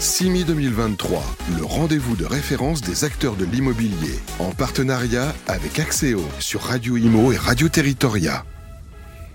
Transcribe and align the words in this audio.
CIMI 0.00 0.44
2023, 0.44 1.20
le 1.58 1.64
rendez-vous 1.64 2.14
de 2.14 2.24
référence 2.24 2.82
des 2.82 3.02
acteurs 3.02 3.34
de 3.34 3.44
l'immobilier, 3.44 4.14
en 4.38 4.52
partenariat 4.52 5.34
avec 5.48 5.80
Axéo 5.80 6.20
sur 6.38 6.60
Radio 6.60 6.96
Imo 6.96 7.32
et 7.32 7.36
Radio 7.36 7.68
Territoria. 7.68 8.44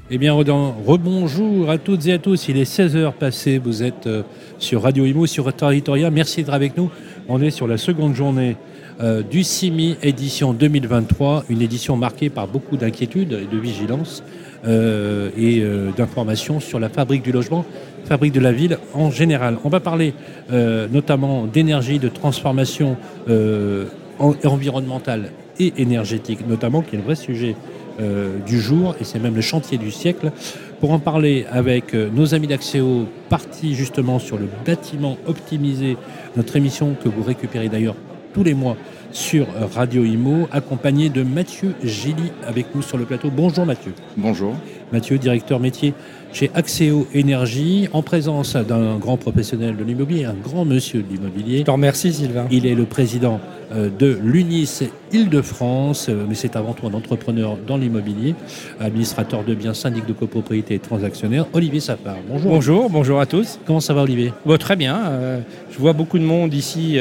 Eh 0.09 0.17
bien, 0.17 0.31
rebonjour 0.31 1.69
à 1.69 1.77
toutes 1.77 2.07
et 2.07 2.13
à 2.13 2.17
tous. 2.17 2.47
Il 2.47 2.57
est 2.57 2.63
16h 2.63 3.11
passé. 3.11 3.57
Vous 3.57 3.83
êtes 3.83 4.07
euh, 4.07 4.23
sur 4.57 4.83
Radio 4.83 5.03
Imo, 5.03 5.25
sur 5.25 5.53
Territoria. 5.53 6.09
Merci 6.09 6.43
d'être 6.43 6.53
avec 6.53 6.77
nous. 6.77 6.89
On 7.27 7.41
est 7.41 7.51
sur 7.51 7.67
la 7.67 7.77
seconde 7.77 8.15
journée 8.15 8.55
euh, 9.01 9.21
du 9.21 9.43
CIMI 9.43 9.97
édition 10.01 10.53
2023, 10.53 11.43
une 11.49 11.61
édition 11.61 11.97
marquée 11.97 12.29
par 12.29 12.47
beaucoup 12.47 12.77
d'inquiétudes 12.77 13.33
et 13.33 13.53
de 13.53 13.59
vigilance 13.59 14.23
euh, 14.65 15.29
et 15.37 15.61
d'informations 15.97 16.61
sur 16.61 16.79
la 16.79 16.87
fabrique 16.87 17.23
du 17.23 17.33
logement 17.33 17.65
fabrique 18.05 18.33
de 18.33 18.39
la 18.39 18.51
ville 18.51 18.77
en 18.93 19.11
général. 19.11 19.57
On 19.63 19.69
va 19.69 19.79
parler 19.79 20.13
euh, 20.51 20.87
notamment 20.91 21.45
d'énergie, 21.45 21.99
de 21.99 22.09
transformation 22.09 22.97
euh, 23.29 23.85
environnementale 24.19 25.31
et 25.59 25.73
énergétique, 25.77 26.47
notamment, 26.47 26.81
qui 26.81 26.95
est 26.95 26.99
le 26.99 27.03
vrai 27.03 27.15
sujet 27.15 27.55
euh, 27.99 28.37
du 28.45 28.59
jour, 28.59 28.95
et 28.99 29.03
c'est 29.03 29.19
même 29.19 29.35
le 29.35 29.41
chantier 29.41 29.77
du 29.77 29.91
siècle. 29.91 30.31
Pour 30.79 30.91
en 30.91 30.99
parler 30.99 31.45
avec 31.49 31.93
nos 31.93 32.35
amis 32.35 32.47
d'Axéo, 32.47 33.07
partis 33.29 33.73
justement 33.73 34.19
sur 34.19 34.37
le 34.37 34.47
bâtiment 34.65 35.17
optimisé, 35.27 35.95
notre 36.35 36.55
émission 36.57 36.95
que 37.01 37.07
vous 37.07 37.23
récupérez 37.23 37.69
d'ailleurs 37.69 37.95
tous 38.33 38.43
les 38.43 38.53
mois 38.53 38.75
sur 39.11 39.47
Radio 39.73 40.03
Imo, 40.03 40.49
accompagné 40.51 41.09
de 41.09 41.23
Mathieu 41.23 41.75
Gilly 41.83 42.31
avec 42.45 42.75
nous 42.75 42.81
sur 42.81 42.97
le 42.97 43.05
plateau. 43.05 43.29
Bonjour 43.29 43.65
Mathieu. 43.65 43.93
Bonjour. 44.17 44.55
Mathieu, 44.91 45.17
directeur 45.17 45.59
métier 45.59 45.93
chez 46.33 46.49
Axéo 46.55 47.07
Énergie, 47.13 47.87
en 47.93 48.01
présence 48.01 48.55
d'un 48.55 48.97
grand 48.97 49.17
professionnel 49.17 49.77
de 49.77 49.83
l'immobilier, 49.83 50.25
un 50.25 50.33
grand 50.33 50.65
monsieur 50.65 51.03
de 51.03 51.13
l'immobilier. 51.13 51.59
Je 51.59 51.63
te 51.63 51.71
remercie 51.71 52.11
Sylvain. 52.11 52.47
Il 52.49 52.65
est 52.65 52.73
le 52.73 52.85
président 52.85 53.39
euh, 53.71 53.89
de 53.89 54.17
l'UNIS 54.21 54.81
Île-de-France, 55.11 56.07
euh, 56.09 56.25
mais 56.27 56.33
c'est 56.33 56.55
avant 56.55 56.73
tout 56.73 56.87
un 56.87 56.93
entrepreneur 56.93 57.55
dans 57.67 57.77
l'immobilier, 57.77 58.33
administrateur 58.79 59.43
de 59.43 59.53
biens, 59.53 59.75
syndic 59.75 60.07
de 60.07 60.13
copropriété 60.13 60.73
et 60.73 60.79
transactionnaire. 60.79 61.45
Olivier 61.53 61.79
Safar, 61.79 62.17
bonjour. 62.27 62.51
Bonjour, 62.51 62.89
bonjour 62.89 63.19
à 63.19 63.27
tous. 63.27 63.59
Comment 63.67 63.79
ça 63.79 63.93
va 63.93 64.01
Olivier? 64.01 64.33
Très 64.59 64.75
bien. 64.75 64.97
Euh, 65.05 65.39
je 65.71 65.77
vois 65.77 65.93
beaucoup 65.93 66.17
de 66.17 66.25
monde 66.25 66.53
ici 66.53 66.97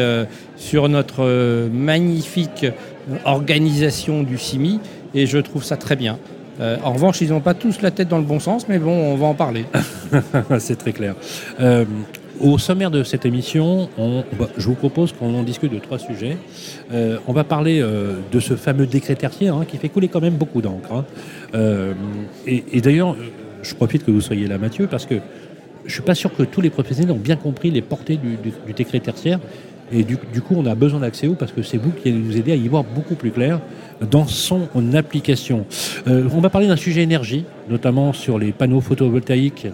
sur 0.57 0.89
notre 0.89 1.69
magnifique 1.69 2.67
organisation 3.25 4.23
du 4.23 4.39
CIMI 4.39 4.81
et 5.15 5.27
je 5.27 5.39
trouve 5.39 5.65
ça 5.65 5.77
très 5.77 5.97
bien. 5.97 6.19
Euh, 6.63 6.77
en 6.85 6.93
revanche, 6.93 7.21
ils 7.21 7.31
n'ont 7.31 7.41
pas 7.41 7.55
tous 7.55 7.83
la 7.83 7.91
tête 7.91 8.09
dans 8.09 8.19
le 8.19 8.25
bon 8.25 8.41
sens, 8.41 8.69
mais 8.69 8.79
bon, 8.79 8.93
on 8.93 9.17
va 9.17 9.27
en 9.27 9.35
parler. 9.35 9.65
C'est 10.59 10.77
très 10.77 10.93
clair. 10.93 11.15
Euh, 11.61 11.85
au 12.41 12.59
sommaire 12.59 12.91
de 12.91 13.03
cette 13.03 13.27
émission, 13.27 13.89
je 14.57 14.67
vous 14.67 14.75
propose 14.75 15.13
qu'on 15.13 15.35
en 15.35 15.43
discute 15.43 15.73
de 15.73 15.79
trois 15.79 15.99
sujets. 15.99 16.37
Euh, 16.93 17.19
on 17.29 17.33
va 17.33 17.45
parler 17.45 17.81
de 17.81 18.41
ce 18.41 18.57
fameux 18.57 18.87
décret 18.87 19.15
tertiaire 19.15 19.55
hein, 19.55 19.65
qui 19.67 19.77
fait 19.77 19.89
couler 19.89 20.09
quand 20.09 20.21
même 20.21 20.35
beaucoup 20.35 20.61
d'encre. 20.61 20.93
Hein. 20.93 21.95
et, 22.47 22.81
d'ailleurs, 22.81 23.17
je 23.63 23.75
profite 23.75 24.05
que 24.05 24.11
vous 24.11 24.21
soyez 24.21 24.49
là, 24.49 24.59
Mathieu, 24.59 24.89
parce 24.89 25.07
que 25.07 25.15
je 25.85 25.89
ne 25.89 25.93
suis 25.93 26.03
pas 26.03 26.15
sûr 26.15 26.35
que 26.35 26.43
tous 26.43 26.61
les 26.61 26.71
professionnels 26.71 27.13
ont 27.13 27.21
bien 27.21 27.37
compris 27.37 27.71
les 27.71 27.83
portées 27.83 28.17
du 28.17 28.73
décret 28.73 29.01
tertiaire. 29.01 29.39
Et 29.91 30.05
du, 30.05 30.17
coup, 30.17 30.55
on 30.57 30.65
a 30.67 30.75
besoin 30.75 31.01
d'Axéo 31.01 31.35
parce 31.39 31.53
que 31.53 31.63
c'est 31.63 31.77
vous 31.77 31.91
qui 31.91 32.09
allez 32.09 32.19
nous 32.19 32.37
aider 32.37 32.53
à 32.53 32.57
y 32.57 32.67
voir 32.69 32.85
beaucoup 32.85 33.15
plus 33.15 33.31
clair 33.31 33.61
dans 34.11 34.27
son 34.27 34.69
application. 34.95 35.67
Euh, 36.07 36.29
on 36.33 36.41
va 36.41 36.51
parler 36.51 36.67
d'un 36.67 36.77
sujet 36.77 37.03
énergie, 37.03 37.45
notamment 37.69 38.13
sur 38.13 38.39
les 38.39 38.53
panneaux 38.53 38.81
photovoltaïques 38.81 39.67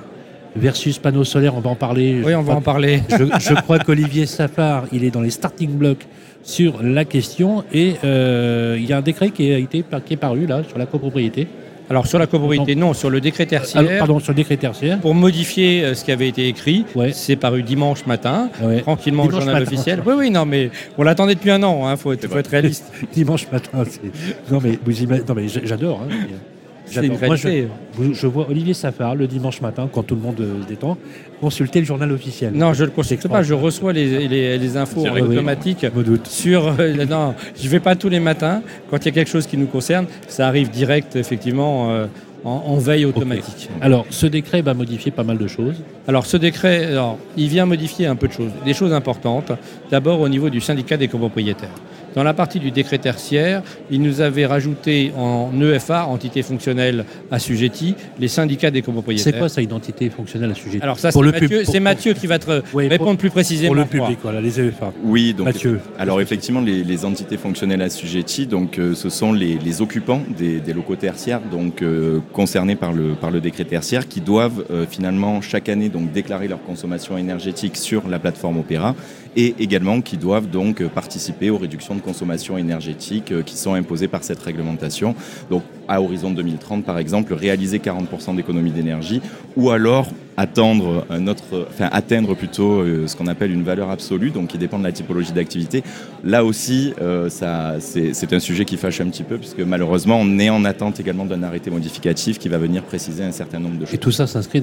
versus 0.57 0.99
panneaux 0.99 1.25
solaires. 1.25 1.55
On 1.55 1.61
va 1.61 1.71
en 1.71 1.77
parler. 1.77 2.21
Oui, 2.25 2.35
on 2.35 2.43
va 2.43 2.55
en 2.55 2.61
parler. 2.61 3.03
Je, 3.11 3.55
crois 3.55 3.79
qu'Olivier 3.79 4.27
Safar, 4.27 4.87
il 4.93 5.05
est 5.05 5.11
dans 5.11 5.21
les 5.21 5.31
starting 5.31 5.71
blocks 5.71 6.07
sur 6.43 6.83
la 6.83 7.05
question. 7.05 7.65
Et 7.73 7.95
euh, 8.05 8.77
il 8.79 8.87
y 8.87 8.93
a 8.93 8.99
un 8.99 9.03
décret 9.03 9.31
qui 9.31 9.53
a 9.53 9.59
été 9.59 9.85
qui 10.05 10.15
est 10.15 10.19
paru 10.19 10.47
là 10.47 10.63
sur 10.65 10.79
la 10.79 10.87
copropriété. 10.87 11.47
Alors 11.91 12.07
sur 12.07 12.19
la 12.19 12.27
copropriété, 12.27 12.75
non, 12.75 12.93
sur 12.95 13.11
le 13.11 13.21
décret 13.21 13.47
tertiaire. 13.47 13.99
pardon, 13.99 14.19
sur 14.19 14.33
le 14.33 14.37
décret 14.37 14.57
tertiaire. 14.57 14.99
Pour 15.01 15.15
modifier 15.15 15.85
euh, 15.85 15.95
ce 15.95 16.05
qui 16.05 16.13
avait 16.13 16.29
été 16.29 16.49
écrit, 16.49 16.85
c'est 17.13 17.37
paru 17.37 17.63
dimanche 17.63 18.07
matin, 18.07 18.51
tranquillement 18.83 19.25
au 19.25 19.31
journal 19.31 19.63
officiel. 19.63 20.03
Oui, 20.05 20.15
oui, 20.17 20.31
non, 20.31 20.45
mais 20.45 20.71
on 20.97 21.03
l'attendait 21.03 21.35
depuis 21.35 21.51
un 21.51 21.63
an, 21.63 21.81
il 21.83 21.87
hein, 21.87 21.97
faut, 21.97 22.15
faut, 22.17 22.39
être 22.39 22.51
réaliste. 22.51 22.85
dimanche 23.13 23.47
matin, 23.51 23.85
non 24.51 24.61
mais, 24.63 24.79
non, 25.29 25.35
mais 25.35 25.49
j'adore. 25.49 26.03
Hein. 26.05 26.15
Moi, 26.97 27.37
je, 27.37 28.27
vois 28.27 28.47
Olivier 28.49 28.75
Safar 28.75 29.15
le 29.15 29.27
dimanche 29.27 29.61
matin, 29.61 29.89
quand 29.93 30.03
tout 30.03 30.15
le 30.15 30.21
monde 30.21 30.41
euh, 30.41 30.63
se 30.63 30.69
détend, 30.69 30.97
consulter 31.41 31.81
le 31.81 31.87
journal 31.87 32.11
officiel. 32.13 32.53
Non, 32.55 32.73
je 32.73 32.83
ne 32.83 32.87
le 32.87 32.93
consulte 32.93 33.27
pas. 33.29 33.43
Je 33.43 33.55
reçois 33.55 33.93
les, 33.93 34.77
infos 34.77 35.07
automatiques 35.07 35.87
sur. 36.25 36.75
Euh, 36.79 37.05
non, 37.07 37.35
je 37.59 37.65
ne 37.65 37.69
vais 37.69 37.81
pas 37.81 37.97
tous 37.97 38.09
les 38.09 38.21
matins. 38.21 38.63
Quand 38.91 38.99
il 38.99 39.07
y 39.07 39.09
a 39.09 39.13
quelque 39.13 39.31
chose 39.31 39.47
qui 39.47 39.57
nous 39.57 39.67
concerne, 39.67 40.07
ça 40.29 40.47
arrive 40.47 40.71
direct, 40.71 41.17
effectivement. 41.17 41.91
Euh, 41.91 42.07
en, 42.45 42.77
veille 42.77 43.05
automatique. 43.05 43.69
Alors, 43.81 44.07
ce 44.11 44.27
décret 44.27 44.63
va 44.63 44.75
modifier 44.75 45.11
pas 45.11 45.25
mal 45.25 45.39
de 45.39 45.47
choses. 45.47 45.83
Alors, 46.07 46.25
ce 46.25 46.37
décret, 46.37 46.87
alors, 46.87 47.19
il 47.37 47.49
vient 47.49 47.67
modifier 47.67 48.07
un 48.07 48.17
peu 48.17 48.29
de 48.29 48.33
choses, 48.33 48.51
des 48.65 48.75
choses 48.75 48.93
importantes. 48.93 49.53
D'abord, 49.91 50.21
au 50.21 50.29
niveau 50.29 50.49
du 50.49 50.61
syndicat 50.61 50.97
des 50.97 51.09
copropriétaires. 51.09 51.75
Dans 52.19 52.25
la 52.25 52.35
partie 52.35 52.59
du 52.59 52.73
décret 52.73 52.99
tertiaire, 52.99 53.63
il 53.93 54.03
nous 54.03 54.21
avait 54.21 54.45
rajouté 54.45 55.13
en 55.17 55.53
EFA, 55.63 56.05
entité 56.07 56.43
fonctionnelle 56.43 57.05
assujettie, 57.31 57.95
les 58.19 58.27
syndicats 58.27 58.73
des 58.73 58.83
copropriétaires. 58.83 59.33
C'est 59.33 59.39
quoi 59.39 59.49
ça, 59.49 59.63
identité 59.63 60.11
fonctionnelle 60.11 60.51
assujettie 60.51 60.83
Alors 60.83 60.99
ça, 60.99 61.13
c'est 61.13 61.21
Mathieu, 61.23 61.81
Mathieu, 61.81 62.15
qui 62.15 62.27
va 62.27 62.41
te 62.41 62.61
répondre 62.75 63.19
plus 63.19 63.31
précisément. 63.31 63.69
Pour 63.69 63.77
le 63.77 63.85
public, 63.85 64.19
voilà, 64.21 64.41
les 64.41 64.61
EFA. 64.61 64.93
Oui, 65.05 65.33
donc 65.33 65.47
Mathieu. 65.47 65.79
alors 65.97 66.21
effectivement, 66.21 66.61
les, 66.61 67.05
entités 67.05 67.37
fonctionnelles 67.37 67.83
assujetties, 67.83 68.49
donc 68.49 68.81
euh, 68.81 68.97
ce 68.97 69.11
sont 69.11 69.33
les, 69.33 69.81
occupants 69.81 70.23
des, 70.37 70.61
locaux 70.73 70.97
tertiaires, 70.97 71.41
donc 71.41 71.83
euh, 71.83 72.19
concernés 72.33 72.75
par 72.75 72.93
le 72.93 73.15
par 73.15 73.31
le 73.31 73.41
décret 73.41 73.65
tertiaire, 73.65 74.09
qui 74.09 74.21
doivent 74.21 74.65
euh, 74.73 74.87
finalement 74.91 75.41
chaque 75.41 75.69
année 75.69 75.89
donc 75.89 76.11
déclarer 76.11 76.49
leur 76.49 76.61
consommation 76.65 77.17
énergétique 77.17 77.77
sur 77.77 78.09
la 78.09 78.19
plateforme 78.19 78.59
Opéra 78.59 78.97
et 79.39 79.55
également 79.61 80.01
qui 80.01 80.17
doivent 80.17 80.51
donc 80.51 80.83
participer 80.89 81.49
aux 81.49 81.59
réductions 81.59 81.95
de 81.95 82.01
consommation 82.01 82.59
énergétique 82.59 83.31
euh, 83.31 83.43
qui 83.43 83.57
sont 83.57 83.75
imposées 83.75 84.09
par 84.09 84.25
cette 84.25 84.43
réglementation. 84.43 85.15
À 85.89 86.01
horizon 86.01 86.31
2030 86.31 86.85
par 86.85 86.99
exemple, 86.99 87.35
réaliser 87.35 87.79
40% 87.79 88.37
d'économie 88.37 88.71
d'énergie 88.71 89.21
ou 89.57 89.71
alors 89.71 90.09
enfin, 90.39 91.89
atteindre 91.91 92.35
plutôt 92.35 92.81
euh, 92.81 93.07
ce 93.07 93.17
qu'on 93.17 93.27
appelle 93.27 93.51
une 93.51 93.65
valeur 93.65 93.91
absolue, 93.91 94.31
donc 94.31 94.49
qui 94.49 94.59
dépend 94.59 94.79
de 94.79 94.85
la 94.85 94.93
typologie 94.93 95.33
d'activité. 95.33 95.83
Là 96.25 96.45
aussi, 96.45 96.95
euh, 97.01 97.29
c'est 97.29 98.33
un 98.33 98.39
sujet 98.39 98.65
qui 98.65 98.77
fâche 98.77 99.01
un 99.01 99.09
petit 99.09 99.25
peu, 99.25 99.39
puisque 99.39 99.61
malheureusement, 99.61 100.19
on 100.21 100.39
est 100.39 100.51
en 100.51 100.65
attente 100.65 101.01
également 101.01 101.25
d'un 101.25 101.43
arrêté 101.43 101.71
modificatif 101.71 102.39
qui 102.39 102.49
va 102.49 102.59
venir 102.59 102.83
préciser 102.83 103.25
un 103.25 103.33
certain 103.33 103.59
nombre 103.59 103.79
de 103.79 103.85
choses. 103.85 103.95
Et 103.95 103.99
tout 103.99 104.13
ça 104.13 104.27
s'inscrit 104.27 104.61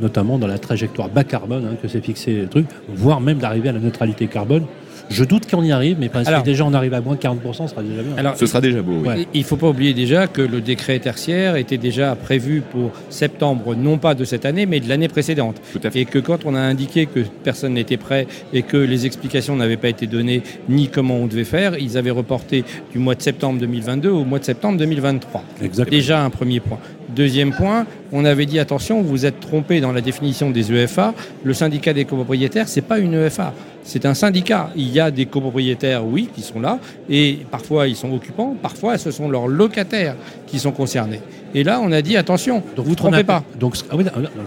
notamment 0.00 0.38
dans 0.38 0.46
la 0.46 0.58
trajectoire 0.58 1.08
bas 1.08 1.24
carbone 1.24 1.66
hein, 1.72 1.76
que 1.80 1.88
s'est 1.88 2.00
fixé 2.00 2.32
le 2.34 2.48
truc, 2.48 2.66
voire 2.88 3.20
même 3.20 3.38
d'arriver 3.38 3.68
à 3.70 3.72
la 3.72 3.80
neutralité 3.80 4.26
carbone 4.28 4.66
je 5.10 5.24
doute 5.24 5.50
qu'on 5.50 5.62
y 5.62 5.72
arrive, 5.72 5.96
mais 5.98 6.10
si 6.24 6.42
déjà 6.44 6.64
on 6.64 6.74
arrive 6.74 6.94
à 6.94 7.00
moins 7.00 7.16
40%, 7.16 7.38
ce 7.52 7.66
sera 7.68 7.82
déjà 7.82 8.02
bien. 8.02 8.16
Alors, 8.16 8.36
ce 8.36 8.46
sera 8.46 8.60
déjà 8.60 8.82
beau. 8.82 9.02
Il 9.34 9.40
ne 9.40 9.44
faut 9.44 9.56
pas 9.56 9.68
oublier 9.68 9.94
déjà 9.94 10.26
que 10.26 10.42
le 10.42 10.60
décret 10.60 10.98
tertiaire 10.98 11.56
était 11.56 11.78
déjà 11.78 12.14
prévu 12.14 12.62
pour 12.72 12.90
septembre, 13.10 13.74
non 13.74 13.98
pas 13.98 14.14
de 14.14 14.24
cette 14.24 14.44
année, 14.44 14.66
mais 14.66 14.80
de 14.80 14.88
l'année 14.88 15.08
précédente. 15.08 15.60
Et 15.94 16.04
que 16.04 16.18
quand 16.18 16.44
on 16.44 16.54
a 16.54 16.60
indiqué 16.60 17.06
que 17.06 17.20
personne 17.44 17.74
n'était 17.74 17.96
prêt 17.96 18.26
et 18.52 18.62
que 18.62 18.76
les 18.76 19.06
explications 19.06 19.56
n'avaient 19.56 19.76
pas 19.76 19.88
été 19.88 20.06
données 20.06 20.42
ni 20.68 20.88
comment 20.88 21.16
on 21.16 21.26
devait 21.26 21.44
faire, 21.44 21.78
ils 21.78 21.96
avaient 21.96 22.10
reporté 22.10 22.64
du 22.92 22.98
mois 22.98 23.14
de 23.14 23.22
septembre 23.22 23.60
2022 23.60 24.10
au 24.10 24.24
mois 24.24 24.38
de 24.38 24.44
septembre 24.44 24.78
2023. 24.78 25.44
Exactement. 25.62 25.96
Déjà 25.96 26.24
un 26.24 26.30
premier 26.30 26.60
point. 26.60 26.78
Deuxième 27.14 27.52
point, 27.52 27.86
on 28.12 28.24
avait 28.24 28.46
dit 28.46 28.58
attention, 28.58 29.00
vous 29.00 29.26
êtes 29.26 29.40
trompé 29.40 29.80
dans 29.80 29.92
la 29.92 30.00
définition 30.00 30.50
des 30.50 30.72
EFA. 30.72 31.14
Le 31.44 31.54
syndicat 31.54 31.92
des 31.92 32.04
copropriétaires, 32.04 32.68
c'est 32.68 32.82
pas 32.82 32.98
une 32.98 33.14
EFA, 33.14 33.54
c'est 33.86 34.04
un 34.04 34.14
syndicat. 34.14 34.70
Il 34.76 34.92
y 34.92 35.00
a 35.00 35.10
des 35.10 35.26
copropriétaires, 35.26 36.04
oui, 36.04 36.28
qui 36.34 36.42
sont 36.42 36.60
là, 36.60 36.78
et 37.08 37.38
parfois 37.50 37.86
ils 37.86 37.96
sont 37.96 38.12
occupants, 38.12 38.54
parfois 38.60 38.98
ce 38.98 39.10
sont 39.10 39.28
leurs 39.30 39.46
locataires 39.46 40.16
qui 40.46 40.58
sont 40.58 40.72
concernés. 40.72 41.20
Et 41.54 41.64
là, 41.64 41.80
on 41.82 41.90
a 41.92 42.02
dit 42.02 42.16
attention, 42.16 42.62
donc, 42.74 42.84
vous 42.84 42.90
ne 42.90 42.96
trompez 42.96 43.24
pas. 43.24 43.42
Donc, 43.58 43.76
ah 43.90 43.96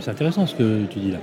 c'est 0.01 0.11
intéressant 0.11 0.45
ce 0.45 0.53
que 0.53 0.85
tu 0.89 0.99
dis 0.99 1.11
là. 1.11 1.19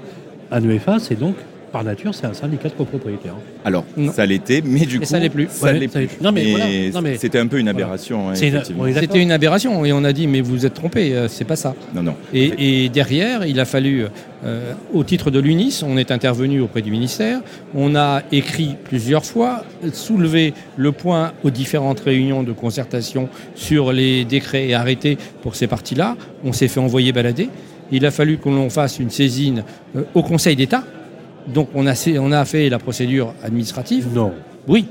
Un 0.51 0.69
EFA, 0.69 0.99
c'est 0.99 1.19
donc 1.19 1.37
par 1.73 1.85
nature, 1.85 2.15
c'est 2.15 2.27
un 2.27 2.35
syndicat 2.35 2.69
de 2.69 2.75
copropriétaires. 2.75 3.35
Alors, 3.65 3.85
ça 4.13 4.25
l'était, 4.27 4.63
mais 4.65 4.87
du 4.87 5.01
coup, 5.01 5.07
ça 5.07 5.19
l'est 5.19 5.29
plus. 5.29 5.49
Ça 5.51 5.73
l'est 5.73 5.89
plus. 5.89 6.09
Non, 6.21 6.33
mais, 6.33 6.93
c'était 7.17 7.39
un 7.39 7.47
peu 7.47 7.59
une 7.59 7.69
aberration. 7.69 8.31
Hein, 8.31 8.35
c'était 8.35 9.23
une 9.23 9.33
aberration, 9.33 9.85
et 9.85 9.93
on 9.93 10.05
a 10.05 10.13
dit, 10.13 10.27
mais 10.27 10.41
vous 10.41 10.67
êtes 10.67 10.75
trompé, 10.75 11.15
euh, 11.15 11.29
c'est 11.29 11.45
pas 11.45 11.57
ça. 11.57 11.75
Non, 11.95 12.03
non. 12.03 12.15
Et, 12.33 12.89
derrière, 12.89 13.45
il 13.47 13.61
a 13.61 13.65
fallu, 13.65 14.07
euh, 14.45 14.73
au 14.93 15.05
titre 15.05 15.31
de 15.31 15.41
l'UNIS, 15.41 15.83
on 15.87 15.97
est 15.97 16.11
intervenu 16.11 16.61
auprès 16.61 16.83
du 16.83 16.91
ministère, 16.91 17.41
on 17.75 17.97
a 17.97 18.23
écrit 18.33 18.77
plusieurs 18.85 19.25
fois, 19.25 19.65
soulevé 19.93 20.55
le 20.77 20.93
point 20.93 21.33
aux 21.43 21.51
différentes 21.51 22.01
réunions 22.01 22.43
de 22.43 22.53
concertation 22.53 23.29
sur 23.55 23.93
les 23.93 24.25
décrets 24.25 24.69
et 24.69 24.75
arrêtés 24.75 25.19
pour 25.43 25.57
ces 25.57 25.67
parties-là. 25.67 26.17
On 26.45 26.53
s'est 26.53 26.69
fait 26.69 26.81
envoyer 26.81 27.13
balader. 27.13 27.49
Il 27.93 28.05
a 28.05 28.11
fallu 28.11 28.39
qu'on 28.39 28.69
fasse 28.69 28.99
une 28.99 29.11
saisine 29.11 29.63
euh, 29.97 30.03
au 30.15 30.23
Conseil 30.23 30.57
d'État 30.57 30.85
Donc 31.49 31.69
on 31.75 31.87
a, 31.87 31.95
on 32.19 32.33
a 32.33 32.45
fait 32.45 32.69
la 32.69 32.79
procédure 32.79 33.35
administrative. 33.43 34.09
Non. 34.15 34.33
Oui, 34.69 34.87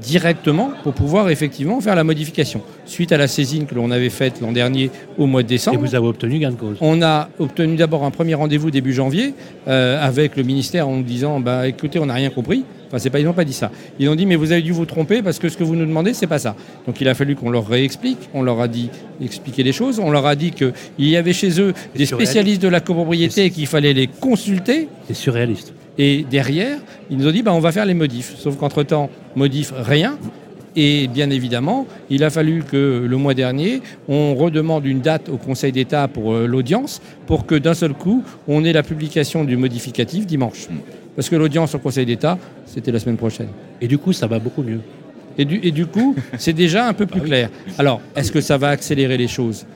directement 0.00 0.70
pour 0.82 0.94
pouvoir 0.94 1.28
effectivement 1.30 1.80
faire 1.80 1.96
la 1.96 2.04
modification. 2.04 2.62
Suite 2.86 3.12
à 3.12 3.16
la 3.16 3.28
saisine 3.28 3.66
que 3.66 3.74
l'on 3.74 3.90
avait 3.90 4.10
faite 4.10 4.40
l'an 4.40 4.52
dernier 4.52 4.90
au 5.18 5.26
mois 5.26 5.42
de 5.42 5.48
décembre. 5.48 5.78
Et 5.78 5.80
vous 5.80 5.94
avez 5.94 6.06
obtenu 6.06 6.38
gain 6.38 6.50
de 6.50 6.56
cause 6.56 6.76
On 6.80 7.02
a 7.02 7.28
obtenu 7.38 7.76
d'abord 7.76 8.04
un 8.04 8.10
premier 8.10 8.34
rendez-vous 8.34 8.70
début 8.70 8.92
janvier 8.92 9.34
euh, 9.66 10.04
avec 10.04 10.36
le 10.36 10.42
ministère 10.42 10.88
en 10.88 10.96
nous 10.96 11.02
disant 11.02 11.40
bah, 11.40 11.66
écoutez, 11.66 11.98
on 11.98 12.06
n'a 12.06 12.14
rien 12.14 12.30
compris. 12.30 12.64
Enfin, 12.86 12.98
c'est 12.98 13.10
pas, 13.10 13.20
ils 13.20 13.26
n'ont 13.26 13.34
pas 13.34 13.44
dit 13.44 13.52
ça. 13.52 13.70
Ils 13.98 14.08
ont 14.08 14.14
dit 14.14 14.24
mais 14.24 14.36
vous 14.36 14.52
avez 14.52 14.62
dû 14.62 14.72
vous 14.72 14.86
tromper 14.86 15.20
parce 15.20 15.38
que 15.38 15.48
ce 15.50 15.58
que 15.58 15.64
vous 15.64 15.76
nous 15.76 15.84
demandez, 15.84 16.14
c'est 16.14 16.26
pas 16.26 16.38
ça. 16.38 16.54
Donc 16.86 17.00
il 17.00 17.08
a 17.08 17.14
fallu 17.14 17.36
qu'on 17.36 17.50
leur 17.50 17.66
réexplique. 17.66 18.18
On 18.32 18.42
leur 18.42 18.60
a 18.60 18.68
dit 18.68 18.88
expliquer 19.22 19.62
les 19.62 19.72
choses. 19.72 19.98
On 19.98 20.10
leur 20.10 20.26
a 20.26 20.36
dit 20.36 20.52
qu'il 20.52 20.72
y 20.98 21.16
avait 21.16 21.34
chez 21.34 21.60
eux 21.60 21.74
des 21.94 22.06
spécialistes 22.06 22.62
de 22.62 22.68
la 22.68 22.80
copropriété 22.80 23.46
et 23.46 23.50
qu'il 23.50 23.66
fallait 23.66 23.92
les 23.92 24.06
consulter. 24.06 24.88
C'est 25.06 25.14
surréaliste. 25.14 25.74
Et 25.98 26.24
derrière, 26.30 26.78
il 27.10 27.18
nous 27.18 27.26
ont 27.26 27.32
dit 27.32 27.42
bah, 27.42 27.52
on 27.52 27.60
va 27.60 27.72
faire 27.72 27.84
les 27.84 27.94
modifs. 27.94 28.36
Sauf 28.38 28.56
qu'entre-temps, 28.56 29.10
modif 29.34 29.72
rien. 29.76 30.16
Et 30.76 31.08
bien 31.08 31.30
évidemment, 31.30 31.86
il 32.08 32.22
a 32.22 32.30
fallu 32.30 32.62
que 32.62 33.04
le 33.04 33.16
mois 33.16 33.34
dernier, 33.34 33.82
on 34.08 34.36
redemande 34.36 34.86
une 34.86 35.00
date 35.00 35.28
au 35.28 35.36
Conseil 35.36 35.72
d'État 35.72 36.06
pour 36.06 36.32
euh, 36.32 36.46
l'audience, 36.46 37.02
pour 37.26 37.46
que 37.46 37.56
d'un 37.56 37.74
seul 37.74 37.94
coup, 37.94 38.22
on 38.46 38.64
ait 38.64 38.72
la 38.72 38.84
publication 38.84 39.42
du 39.42 39.56
modificatif 39.56 40.24
dimanche. 40.24 40.68
Parce 41.16 41.28
que 41.28 41.34
l'audience 41.34 41.74
au 41.74 41.80
Conseil 41.80 42.06
d'État, 42.06 42.38
c'était 42.64 42.92
la 42.92 43.00
semaine 43.00 43.16
prochaine. 43.16 43.48
Et 43.80 43.88
du 43.88 43.98
coup, 43.98 44.12
ça 44.12 44.28
va 44.28 44.38
beaucoup 44.38 44.62
mieux. 44.62 44.80
Et 45.36 45.44
du, 45.44 45.58
et 45.64 45.72
du 45.72 45.86
coup, 45.86 46.14
c'est 46.38 46.52
déjà 46.52 46.86
un 46.86 46.92
peu 46.92 47.06
plus 47.06 47.22
clair. 47.22 47.50
Alors, 47.76 48.00
est-ce 48.14 48.30
que 48.30 48.40
ça 48.40 48.56
va 48.56 48.68
accélérer 48.68 49.16
les 49.16 49.26
choses? 49.26 49.66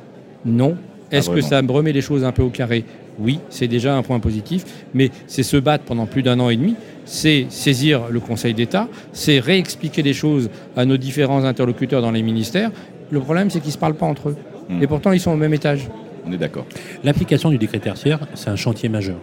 Non. 0.44 0.76
Est-ce 1.10 1.30
que 1.30 1.40
ça 1.40 1.60
remet 1.66 1.92
les 1.92 2.00
choses 2.00 2.22
un 2.22 2.32
peu 2.32 2.42
au 2.42 2.50
carré? 2.50 2.84
Oui, 3.18 3.40
c'est 3.50 3.68
déjà 3.68 3.96
un 3.96 4.02
point 4.02 4.20
positif. 4.20 4.64
Mais 4.94 5.10
c'est 5.26 5.42
se 5.42 5.56
battre 5.56 5.84
pendant 5.84 6.06
plus 6.06 6.22
d'un 6.22 6.40
an 6.40 6.48
et 6.48 6.56
demi 6.56 6.74
c'est 7.04 7.46
saisir 7.48 8.08
le 8.10 8.20
Conseil 8.20 8.54
d'État, 8.54 8.88
c'est 9.12 9.38
réexpliquer 9.38 10.02
les 10.02 10.12
choses 10.12 10.50
à 10.76 10.84
nos 10.84 10.96
différents 10.96 11.44
interlocuteurs 11.44 12.02
dans 12.02 12.10
les 12.10 12.22
ministères. 12.22 12.70
Le 13.10 13.20
problème, 13.20 13.50
c'est 13.50 13.60
qu'ils 13.60 13.68
ne 13.68 13.74
se 13.74 13.78
parlent 13.78 13.94
pas 13.94 14.06
entre 14.06 14.30
eux. 14.30 14.36
Hmm. 14.68 14.82
Et 14.82 14.86
pourtant, 14.86 15.12
ils 15.12 15.20
sont 15.20 15.32
au 15.32 15.36
même 15.36 15.54
étage. 15.54 15.88
On 16.26 16.32
est 16.32 16.38
d'accord. 16.38 16.66
L'application 17.02 17.50
du 17.50 17.58
décret 17.58 17.80
tertiaire, 17.80 18.20
c'est 18.34 18.50
un 18.50 18.56
chantier 18.56 18.88
majeur. 18.88 19.18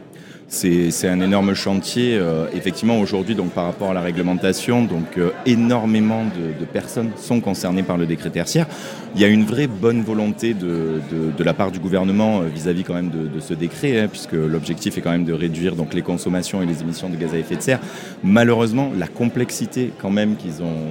C'est 0.51 1.07
un 1.07 1.21
énorme 1.21 1.53
chantier. 1.53 2.17
Euh, 2.17 2.47
effectivement, 2.55 2.99
aujourd'hui, 2.99 3.35
donc 3.35 3.51
par 3.51 3.65
rapport 3.65 3.91
à 3.91 3.93
la 3.93 4.01
réglementation, 4.01 4.83
donc 4.83 5.19
euh, 5.19 5.29
énormément 5.45 6.23
de, 6.25 6.65
personnes 6.65 7.11
sont 7.17 7.39
concernées 7.39 7.83
par 7.83 7.97
le 7.97 8.07
décret 8.07 8.31
tertiaire. 8.31 8.65
Il 9.13 9.21
y 9.21 9.25
a 9.25 9.27
une 9.27 9.43
vraie 9.43 9.67
bonne 9.67 10.01
volonté 10.01 10.55
de, 10.55 11.01
la 11.37 11.53
part 11.53 11.69
du 11.69 11.77
gouvernement 11.77 12.41
euh, 12.41 12.47
vis-à-vis 12.47 12.83
quand 12.83 12.95
même 12.95 13.11
de, 13.11 13.39
ce 13.39 13.53
décret, 13.53 13.99
hein, 13.99 14.07
puisque 14.07 14.33
l'objectif 14.33 14.97
est 14.97 15.01
quand 15.01 15.11
même 15.11 15.23
de 15.23 15.33
réduire 15.33 15.75
donc 15.75 15.93
les 15.93 16.01
consommations 16.01 16.63
et 16.63 16.65
les 16.65 16.81
émissions 16.81 17.09
de 17.09 17.15
gaz 17.15 17.35
à 17.35 17.37
effet 17.37 17.55
de 17.55 17.61
serre. 17.61 17.79
Malheureusement, 18.23 18.91
la 18.97 19.07
complexité 19.07 19.93
quand 20.01 20.11
même 20.11 20.35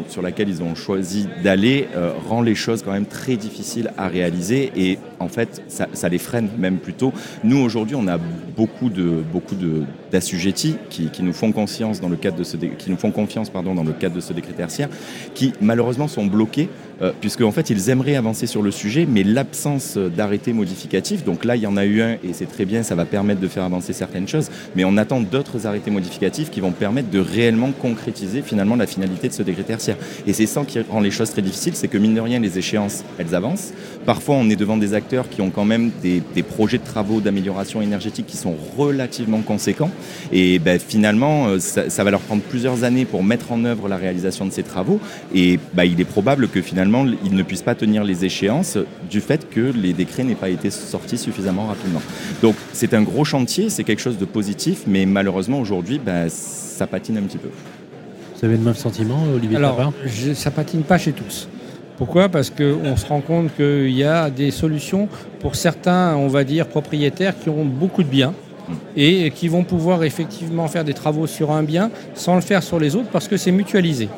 sur 0.08 0.22
laquelle 0.22 0.48
ils 0.48 0.62
ont 0.62 0.76
choisi 0.76 1.26
d'aller 1.42 1.88
rend 2.28 2.42
les 2.42 2.54
choses 2.54 2.82
quand 2.82 2.92
même 2.92 3.06
très 3.06 3.36
difficiles 3.36 3.90
à 3.98 4.08
réaliser 4.08 4.72
et 4.76 4.98
en 5.20 5.28
fait, 5.28 5.62
ça, 5.68 6.08
les 6.08 6.18
freine 6.18 6.48
même 6.58 6.78
plutôt. 6.78 7.12
Nous 7.44 7.58
aujourd'hui, 7.58 7.96
on 7.96 8.06
a 8.08 8.18
beaucoup 8.18 8.90
de 8.90 9.22
beaucoup 9.32 9.56
d'assujettis 10.10 10.76
qui, 10.90 11.10
nous 11.22 11.32
font 11.32 11.52
conscience 11.52 12.00
dans 12.00 12.08
le 12.08 12.16
cadre 12.16 12.36
de 12.36 12.44
ce 12.44 12.56
qui 12.56 12.90
nous 12.90 12.96
font 12.96 13.10
confiance 13.10 13.50
pardon, 13.50 13.74
dans 13.74 13.84
le 13.84 13.92
cadre 13.92 14.16
de 14.16 14.20
ce 14.20 14.32
décret 14.32 14.52
tertiaire, 14.52 14.88
qui 15.34 15.52
malheureusement 15.60 16.08
sont 16.08 16.26
bloqués 16.26 16.68
euh, 17.00 17.12
puisque 17.20 17.42
en 17.42 17.52
fait 17.52 17.70
ils 17.70 17.90
aimeraient 17.90 18.16
avancer 18.16 18.46
sur 18.46 18.60
le 18.60 18.72
sujet, 18.72 19.06
mais 19.08 19.22
l'absence 19.22 19.96
d'arrêté 19.96 20.52
modificatif, 20.52 21.24
donc 21.24 21.44
là 21.44 21.54
il 21.54 21.62
y 21.62 21.66
en 21.66 21.76
a 21.76 21.84
eu 21.84 22.02
un 22.02 22.14
et 22.14 22.32
c'est 22.32 22.46
très 22.46 22.64
bien, 22.64 22.82
ça 22.82 22.96
va 22.96 23.04
permettre 23.04 23.40
de 23.40 23.46
faire 23.46 23.62
avancer 23.62 23.92
certaines 23.92 24.26
choses, 24.26 24.50
mais 24.74 24.84
on 24.84 24.96
attend 24.96 25.20
d'autres 25.20 25.66
arrêtés 25.66 25.92
modificatifs 25.92 26.50
qui 26.50 26.60
vont 26.60 26.72
permettre 26.72 27.10
de 27.10 27.20
réellement 27.20 27.70
concrétiser 27.70 28.42
finalement 28.42 28.74
la 28.74 28.88
finalité 28.88 29.28
de 29.28 29.32
ce 29.32 29.44
décret 29.44 29.62
tertiaire. 29.62 29.96
Et 30.26 30.32
c'est 30.32 30.46
ça 30.46 30.64
qui 30.66 30.80
rend 30.80 31.00
les 31.00 31.12
choses 31.12 31.30
très 31.30 31.42
difficiles, 31.42 31.76
c'est 31.76 31.88
que 31.88 31.98
mine 31.98 32.14
de 32.14 32.20
rien 32.20 32.40
les 32.40 32.58
échéances 32.58 33.04
elles 33.18 33.34
avancent. 33.34 33.72
Parfois 34.04 34.34
on 34.34 34.50
est 34.50 34.56
devant 34.56 34.76
des 34.76 34.94
qui 35.30 35.40
ont 35.40 35.50
quand 35.50 35.64
même 35.64 35.90
des, 36.02 36.22
projets 36.42 36.78
de 36.78 36.84
travaux 36.84 37.20
d'amélioration 37.20 37.82
énergétique 37.82 38.26
qui 38.26 38.36
sont 38.36 38.54
relativement 38.76 39.40
conséquents 39.40 39.90
et 40.32 40.58
ben, 40.58 40.78
finalement 40.78 41.48
euh, 41.48 41.58
ça, 41.58 42.04
va 42.04 42.10
leur 42.10 42.20
prendre 42.20 42.42
plusieurs 42.42 42.84
années 42.84 43.04
pour 43.04 43.22
mettre 43.22 43.52
en 43.52 43.64
œuvre 43.64 43.88
la 43.88 43.96
réalisation 43.96 44.46
de 44.46 44.52
ces 44.52 44.62
travaux 44.62 45.00
et 45.34 45.58
ben, 45.74 45.84
il 45.84 46.00
est 46.00 46.04
probable 46.04 46.48
que 46.48 46.60
finalement 46.62 47.06
ils 47.24 47.34
ne 47.34 47.42
puissent 47.42 47.62
pas 47.62 47.74
tenir 47.74 48.04
les 48.04 48.24
échéances 48.24 48.78
du 49.10 49.20
fait 49.20 49.48
que 49.48 49.60
les 49.60 49.92
décrets 49.92 50.24
n'aient 50.24 50.34
pas 50.34 50.48
été 50.48 50.70
sortis 50.70 51.18
suffisamment 51.18 51.66
rapidement. 51.66 52.02
Donc 52.42 52.54
c'est 52.72 52.94
un 52.94 53.02
gros 53.02 53.24
chantier, 53.24 53.70
c'est 53.70 53.84
quelque 53.84 54.02
chose 54.02 54.18
de 54.18 54.24
positif, 54.24 54.82
mais 54.86 55.06
malheureusement 55.06 55.60
aujourd'hui, 55.60 55.98
ben, 55.98 56.28
ça 56.28 56.86
patine 56.86 57.18
un 57.18 57.22
petit 57.22 57.38
peu. 57.38 57.50
Vous 58.38 58.44
avez 58.44 58.56
le 58.56 58.62
même 58.62 58.74
sentiment, 58.74 59.24
Olivier 59.34 59.56
Alors, 59.56 59.92
je, 60.06 60.32
ça 60.32 60.50
patine 60.50 60.82
pas 60.82 60.98
chez 60.98 61.12
tous. 61.12 61.48
Pourquoi? 61.98 62.28
Parce 62.28 62.50
qu'on 62.50 62.96
se 62.96 63.06
rend 63.06 63.20
compte 63.20 63.54
qu'il 63.56 63.90
y 63.90 64.04
a 64.04 64.30
des 64.30 64.52
solutions 64.52 65.08
pour 65.40 65.56
certains, 65.56 66.14
on 66.14 66.28
va 66.28 66.44
dire, 66.44 66.68
propriétaires 66.68 67.36
qui 67.36 67.48
ont 67.50 67.64
beaucoup 67.64 68.04
de 68.04 68.08
biens 68.08 68.34
et 68.96 69.32
qui 69.32 69.48
vont 69.48 69.64
pouvoir 69.64 70.04
effectivement 70.04 70.68
faire 70.68 70.84
des 70.84 70.94
travaux 70.94 71.26
sur 71.26 71.50
un 71.50 71.64
bien 71.64 71.90
sans 72.14 72.36
le 72.36 72.40
faire 72.40 72.62
sur 72.62 72.78
les 72.78 72.94
autres 72.94 73.08
parce 73.10 73.26
que 73.26 73.36
c'est 73.36 73.50
mutualisé. 73.50 74.08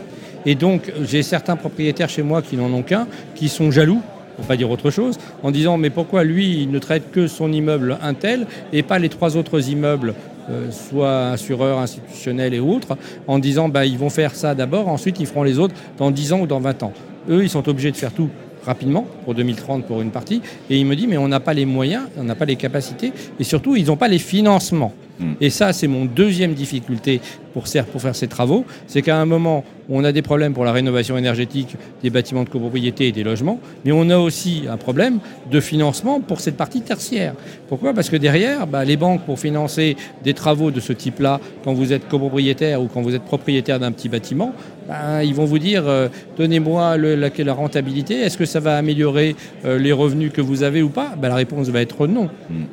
Et 0.44 0.54
donc, 0.54 0.92
j'ai 1.04 1.22
certains 1.22 1.56
propriétaires 1.56 2.10
chez 2.10 2.22
moi 2.22 2.42
qui 2.42 2.58
n'en 2.58 2.70
ont 2.70 2.82
qu'un, 2.82 3.06
qui 3.34 3.48
sont 3.48 3.70
jaloux, 3.70 4.02
pour 4.36 4.44
pas 4.44 4.58
dire 4.58 4.70
autre 4.70 4.90
chose, 4.90 5.16
en 5.42 5.50
disant 5.50 5.78
mais 5.78 5.90
pourquoi 5.90 6.22
lui, 6.22 6.62
il 6.62 6.70
ne 6.70 6.78
traite 6.78 7.10
que 7.10 7.26
son 7.28 7.50
immeuble 7.50 7.96
un 8.02 8.12
tel 8.12 8.46
et 8.74 8.82
pas 8.82 8.98
les 8.98 9.08
trois 9.08 9.38
autres 9.38 9.70
immeubles 9.70 10.14
euh, 10.50 10.70
soit 10.70 11.30
assureurs 11.30 11.78
institutionnels 11.78 12.52
et 12.52 12.60
autres, 12.60 12.98
en 13.26 13.38
disant 13.38 13.70
bah, 13.70 13.86
ils 13.86 13.98
vont 13.98 14.10
faire 14.10 14.34
ça 14.34 14.54
d'abord, 14.54 14.88
ensuite 14.88 15.18
ils 15.20 15.26
feront 15.26 15.44
les 15.44 15.58
autres 15.58 15.74
dans 15.96 16.10
10 16.10 16.34
ans 16.34 16.40
ou 16.40 16.46
dans 16.46 16.60
20 16.60 16.82
ans. 16.82 16.92
Eux, 17.30 17.44
ils 17.44 17.50
sont 17.50 17.68
obligés 17.68 17.90
de 17.90 17.96
faire 17.96 18.12
tout 18.12 18.28
rapidement, 18.64 19.06
pour 19.24 19.34
2030 19.34 19.86
pour 19.86 20.02
une 20.02 20.10
partie, 20.10 20.42
et 20.68 20.78
il 20.78 20.84
me 20.84 20.94
dit 20.94 21.06
mais 21.06 21.16
on 21.16 21.28
n'a 21.28 21.40
pas 21.40 21.54
les 21.54 21.64
moyens, 21.64 22.04
on 22.18 22.24
n'a 22.24 22.34
pas 22.34 22.44
les 22.44 22.56
capacités, 22.56 23.12
et 23.38 23.44
surtout 23.44 23.76
ils 23.76 23.86
n'ont 23.86 23.96
pas 23.96 24.08
les 24.08 24.18
financements. 24.18 24.92
Et 25.40 25.50
ça, 25.50 25.72
c'est 25.72 25.86
mon 25.86 26.04
deuxième 26.04 26.54
difficulté 26.54 27.20
pour, 27.52 27.66
faire 27.66 27.84
ces 28.14 28.28
travaux, 28.28 28.64
c'est 28.86 29.02
qu'à 29.02 29.20
un 29.20 29.26
moment, 29.26 29.64
on 29.88 30.04
a 30.04 30.12
des 30.12 30.22
problèmes 30.22 30.54
pour 30.54 30.64
la 30.64 30.72
rénovation 30.72 31.18
énergétique 31.18 31.76
des 32.02 32.10
bâtiments 32.10 32.44
de 32.44 32.48
copropriété 32.48 33.08
et 33.08 33.12
des 33.12 33.24
logements, 33.24 33.58
mais 33.84 33.92
on 33.92 34.08
a 34.08 34.18
aussi 34.18 34.64
un 34.70 34.76
problème 34.76 35.18
de 35.50 35.60
financement 35.60 36.20
pour 36.20 36.40
cette 36.40 36.56
partie 36.56 36.82
tertiaire. 36.82 37.34
Pourquoi? 37.68 37.92
Parce 37.92 38.08
que 38.08 38.16
derrière, 38.16 38.66
bah, 38.66 38.84
les 38.84 38.96
banques, 38.96 39.22
pour 39.22 39.38
financer 39.38 39.96
des 40.22 40.34
travaux 40.34 40.70
de 40.70 40.80
ce 40.80 40.92
type-là, 40.92 41.40
quand 41.64 41.72
vous 41.72 41.92
êtes 41.92 42.08
copropriétaire 42.08 42.80
ou 42.80 42.86
quand 42.86 43.02
vous 43.02 43.14
êtes 43.14 43.24
propriétaire 43.24 43.80
d'un 43.80 43.92
petit 43.92 44.08
bâtiment, 44.08 44.54
bah, 44.88 45.24
ils 45.24 45.34
vont 45.34 45.44
vous 45.44 45.58
dire 45.58 45.86
euh, 45.86 46.08
donnez-moi 46.36 46.96
la, 46.96 47.52
rentabilité, 47.52 48.20
est-ce 48.20 48.38
que 48.38 48.44
ça 48.44 48.60
va 48.60 48.76
améliorer 48.76 49.34
euh, 49.64 49.78
les 49.78 49.92
revenus 49.92 50.32
que 50.32 50.40
vous 50.40 50.62
avez 50.62 50.82
ou 50.82 50.88
pas? 50.88 51.14
Bah, 51.20 51.28
La 51.28 51.34
réponse 51.34 51.68
va 51.68 51.80
être 51.80 52.06
non. 52.06 52.30
Hmm. 52.48 52.64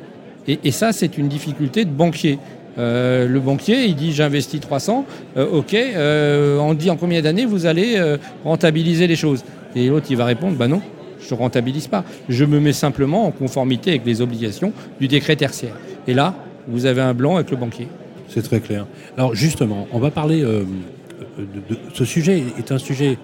Et, 0.48 0.72
ça, 0.72 0.92
c'est 0.92 1.18
une 1.18 1.28
difficulté 1.28 1.84
de 1.84 1.90
banquier. 1.90 2.38
Euh, 2.78 3.28
le 3.28 3.38
banquier, 3.38 3.84
il 3.84 3.94
dit 3.94 4.12
j'investis 4.12 4.60
300, 4.60 5.04
euh, 5.36 5.46
ok, 5.50 5.74
euh, 5.74 6.58
on 6.58 6.74
dit 6.74 6.90
en 6.90 6.96
combien 6.96 7.20
d'années 7.20 7.44
vous 7.44 7.66
allez 7.66 8.00
rentabiliser 8.44 9.06
les 9.06 9.16
choses? 9.16 9.44
Et 9.76 9.88
l'autre, 9.88 10.06
il 10.10 10.16
va 10.16 10.24
répondre 10.24 10.56
bah 10.56 10.68
non, 10.68 10.80
je 11.20 11.34
ne 11.34 11.38
rentabilise 11.38 11.88
pas. 11.88 12.04
Je 12.28 12.44
me 12.44 12.60
mets 12.60 12.72
simplement 12.72 13.26
en 13.26 13.30
conformité 13.30 13.90
avec 13.90 14.06
les 14.06 14.22
obligations 14.22 14.72
du 14.98 15.08
décret 15.08 15.36
tertiaire. 15.36 15.74
Et 16.06 16.14
là, 16.14 16.34
vous 16.66 16.86
avez 16.86 17.02
un 17.02 17.14
blanc 17.14 17.36
avec 17.36 17.50
le 17.50 17.56
banquier. 17.56 17.88
C'est 18.28 18.42
très 18.42 18.60
clair. 18.60 18.86
Alors 19.16 19.34
justement, 19.34 19.86
on 19.92 19.98
va 19.98 20.10
parler 20.10 20.40
de, 20.40 20.64
ce 21.92 22.04
sujet 22.04 22.42
est 22.58 22.72
un 22.72 22.78
sujet 22.78 23.18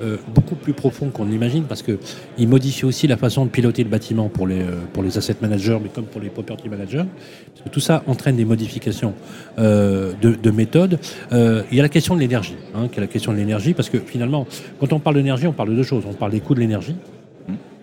euh, 0.00 0.16
beaucoup 0.32 0.54
plus 0.54 0.74
profond 0.74 1.10
qu'on 1.10 1.24
l'imagine 1.24 1.64
parce 1.64 1.82
qu'il 1.82 2.48
modifie 2.48 2.84
aussi 2.84 3.08
la 3.08 3.16
façon 3.16 3.44
de 3.44 3.50
piloter 3.50 3.82
le 3.82 3.90
bâtiment 3.90 4.28
pour 4.28 4.46
les, 4.46 4.60
euh, 4.60 4.80
pour 4.92 5.02
les 5.02 5.18
asset 5.18 5.36
managers, 5.42 5.78
mais 5.82 5.88
comme 5.88 6.04
pour 6.04 6.20
les 6.20 6.28
property 6.28 6.68
managers. 6.68 7.04
Parce 7.52 7.64
que 7.64 7.68
tout 7.68 7.80
ça 7.80 8.04
entraîne 8.06 8.36
des 8.36 8.44
modifications 8.44 9.14
euh, 9.58 10.12
de, 10.22 10.34
de, 10.34 10.50
méthode. 10.52 11.00
il 11.32 11.76
y 11.76 11.80
a 11.80 11.82
la 11.82 11.88
question 11.88 12.14
de 12.14 12.20
l'énergie, 12.20 12.56
hein, 12.74 12.88
qui 12.88 12.98
est 12.98 13.00
la 13.00 13.08
question 13.08 13.32
de 13.32 13.38
l'énergie, 13.38 13.74
parce 13.74 13.88
que 13.88 13.98
finalement, 13.98 14.46
quand 14.78 14.92
on 14.92 15.00
parle 15.00 15.16
d'énergie, 15.16 15.46
on 15.46 15.52
parle 15.52 15.70
de 15.70 15.74
deux 15.74 15.82
choses. 15.82 16.04
On 16.08 16.14
parle 16.14 16.30
des 16.30 16.40
coûts 16.40 16.54
de 16.54 16.60
l'énergie, 16.60 16.94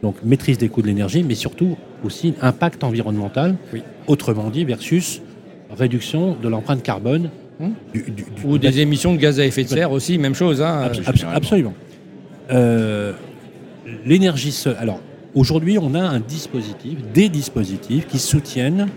donc 0.01 0.15
maîtrise 0.23 0.57
des 0.57 0.69
coûts 0.69 0.81
de 0.81 0.87
l'énergie, 0.87 1.23
mais 1.23 1.35
surtout 1.35 1.75
aussi 2.03 2.33
impact 2.41 2.83
environnemental, 2.83 3.55
autrement 4.07 4.49
dit, 4.49 4.63
versus 4.63 5.21
réduction 5.77 6.37
de 6.41 6.47
l'empreinte 6.47 6.81
carbone. 6.81 7.29
Hum. 7.59 7.73
Ou 8.43 8.57
des 8.57 8.81
émissions 8.81 9.13
de 9.13 9.17
gaz 9.17 9.39
à 9.39 9.45
effet 9.45 9.63
de 9.63 9.69
serre 9.69 9.91
aussi, 9.91 10.17
même 10.17 10.35
chose. 10.35 10.61
Hein, 10.61 10.91
absolument. 11.33 11.73
Euh, 12.51 13.13
l'énergie 14.05 14.51
seule. 14.51 14.77
Alors, 14.79 14.99
aujourd'hui, 15.33 15.77
on 15.79 15.93
a 15.95 16.01
un 16.01 16.19
dispositif, 16.19 16.99
des 17.13 17.29
dispositifs 17.29 18.07
qui 18.07 18.19
soutiennent 18.19 18.87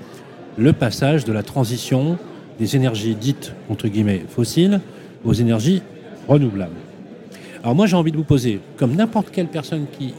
le 0.56 0.72
passage 0.72 1.24
de 1.24 1.32
la 1.32 1.42
transition 1.42 2.18
des 2.58 2.76
énergies 2.76 3.14
dites, 3.14 3.52
entre 3.70 3.88
guillemets, 3.88 4.24
fossiles 4.28 4.80
aux 5.24 5.32
énergies 5.32 5.82
renouvelables. 6.26 6.76
Alors 7.62 7.74
moi, 7.74 7.86
j'ai 7.86 7.96
envie 7.96 8.12
de 8.12 8.16
vous 8.16 8.24
poser, 8.24 8.60
comme 8.76 8.94
n'importe 8.94 9.30
quelle 9.30 9.46
personne 9.46 9.86
qui 9.98 10.14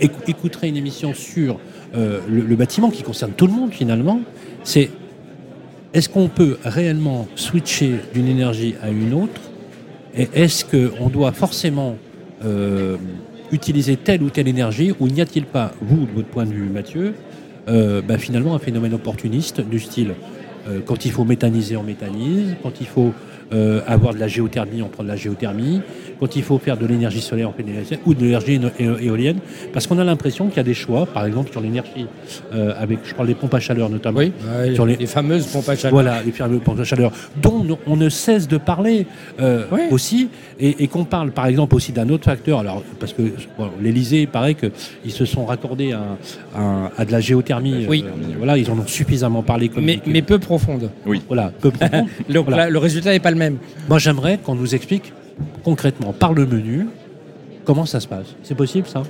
écouterait 0.00 0.68
une 0.68 0.76
émission 0.76 1.14
sur 1.14 1.58
euh, 1.94 2.20
le, 2.28 2.56
bâtiment 2.56 2.90
qui 2.90 3.02
concerne 3.02 3.32
tout 3.32 3.46
le 3.46 3.52
monde 3.52 3.72
finalement, 3.72 4.20
c'est 4.64 4.90
est-ce 5.92 6.08
qu'on 6.08 6.28
peut 6.28 6.58
réellement 6.64 7.28
switcher 7.36 8.00
d'une 8.12 8.26
énergie 8.26 8.74
à 8.82 8.90
une 8.90 9.14
autre? 9.14 9.40
Et 10.16 10.28
est-ce 10.34 10.64
qu'on 10.64 11.08
doit 11.08 11.32
forcément 11.32 11.96
euh, 12.44 12.96
utiliser 13.52 13.96
telle 13.96 14.22
ou 14.22 14.30
telle 14.30 14.48
énergie 14.48 14.92
ou 15.00 15.08
n'y 15.08 15.20
a-t-il 15.20 15.46
pas, 15.46 15.72
vous, 15.80 16.06
de 16.06 16.12
votre 16.12 16.28
point 16.28 16.44
de 16.44 16.52
vue, 16.52 16.68
Mathieu, 16.68 17.14
euh, 17.68 18.02
bah, 18.02 18.18
finalement 18.18 18.54
un 18.54 18.58
phénomène 18.58 18.94
opportuniste 18.94 19.60
du 19.60 19.80
style 19.80 20.14
euh, 20.68 20.80
quand 20.84 21.04
il 21.04 21.10
faut 21.10 21.24
méthaniser, 21.24 21.76
on 21.76 21.82
méthanise, 21.82 22.56
quand 22.62 22.80
il 22.80 22.86
faut 22.86 23.12
euh, 23.52 23.80
avoir 23.86 24.14
de 24.14 24.18
la 24.20 24.28
géothermie, 24.28 24.82
on 24.82 24.88
prend 24.88 25.02
de 25.02 25.08
la 25.08 25.16
géothermie, 25.16 25.80
quand 26.20 26.36
il 26.36 26.42
faut 26.42 26.58
faire 26.58 26.76
de 26.76 26.86
l'énergie 26.86 27.20
solaire, 27.20 27.50
on 27.50 27.52
fait 27.52 27.62
de 27.62 27.68
l'énergie 27.68 27.98
ou 28.06 28.14
de 28.14 28.20
l'énergie 28.20 28.60
éolienne, 29.00 29.38
parce 29.72 29.86
qu'on 29.86 29.98
a 29.98 30.04
l'impression 30.04 30.46
qu'il 30.48 30.56
y 30.56 30.60
a 30.60 30.64
des 30.64 30.74
choix, 30.74 31.06
par 31.06 31.26
exemple 31.26 31.50
sur 31.50 31.60
l'énergie, 31.60 32.06
euh, 32.54 32.72
avec, 32.78 33.00
je 33.04 33.14
parle 33.14 33.28
des 33.28 33.34
pompes 33.34 33.52
à 33.54 33.60
chaleur 33.60 33.90
notamment, 33.90 34.20
Oui, 34.20 34.32
Sur 34.74 34.86
les- 34.86 34.96
les 34.96 35.06
fameuses 35.06 35.46
pompes 35.46 35.68
à 35.68 35.76
chaleur. 35.76 35.92
voilà, 35.94 36.22
les 36.24 36.32
fameux 36.32 36.58
pompes 36.58 36.80
à 36.80 36.84
chaleur, 36.84 37.12
dont 37.42 37.66
on 37.86 37.96
ne 37.96 38.08
cesse 38.08 38.48
de 38.48 38.56
parler 38.56 39.06
euh, 39.40 39.64
Oui. 39.72 39.80
aussi, 39.90 40.28
et, 40.60 40.84
et 40.84 40.88
qu'on 40.88 41.04
parle 41.04 41.32
par 41.32 41.46
exemple 41.46 41.74
aussi 41.74 41.92
d'un 41.92 42.08
autre 42.08 42.24
facteur. 42.24 42.60
Alors, 42.60 42.82
parce 43.00 43.12
que 43.12 43.22
bon, 43.58 43.70
l'Elysée, 43.82 44.22
il 44.22 44.28
paraît 44.28 44.54
qu'ils 44.54 45.12
se 45.12 45.24
sont 45.24 45.44
raccordés 45.44 45.92
à, 45.92 46.02
à- 46.56 46.90
à 46.96 47.04
de 47.04 47.12
la 47.12 47.20
géothermie. 47.20 47.86
Oui. 47.88 48.04
euh, 48.06 48.10
voilà, 48.38 48.56
ils 48.56 48.70
en 48.70 48.78
ont 48.78 48.86
suffisamment 48.86 49.42
parlé. 49.42 49.68
Comme 49.68 49.84
mais, 49.84 50.00
mais 50.06 50.22
peu 50.22 50.38
profonde. 50.38 50.90
voilà, 51.26 51.52
peu 51.60 51.70
profond. 51.70 52.06
Donc 52.30 52.44
Voilà. 52.48 52.64
là, 52.64 52.70
le 52.70 52.78
résultat 52.78 53.10
n'est 53.10 53.18
pas 53.20 53.30
Moi, 53.88 53.98
j'aimerais 53.98 54.38
qu'on 54.38 54.54
nous 54.54 54.74
explique 54.74 55.12
concrètement 55.64 56.12
par 56.12 56.32
le 56.32 56.46
menu 56.46 56.86
comment 57.64 57.86
ça 57.86 58.00
se 58.00 58.06
passe. 58.08 58.26
C'est 58.42 58.54
possible 58.54 58.86
ça? 58.86 59.02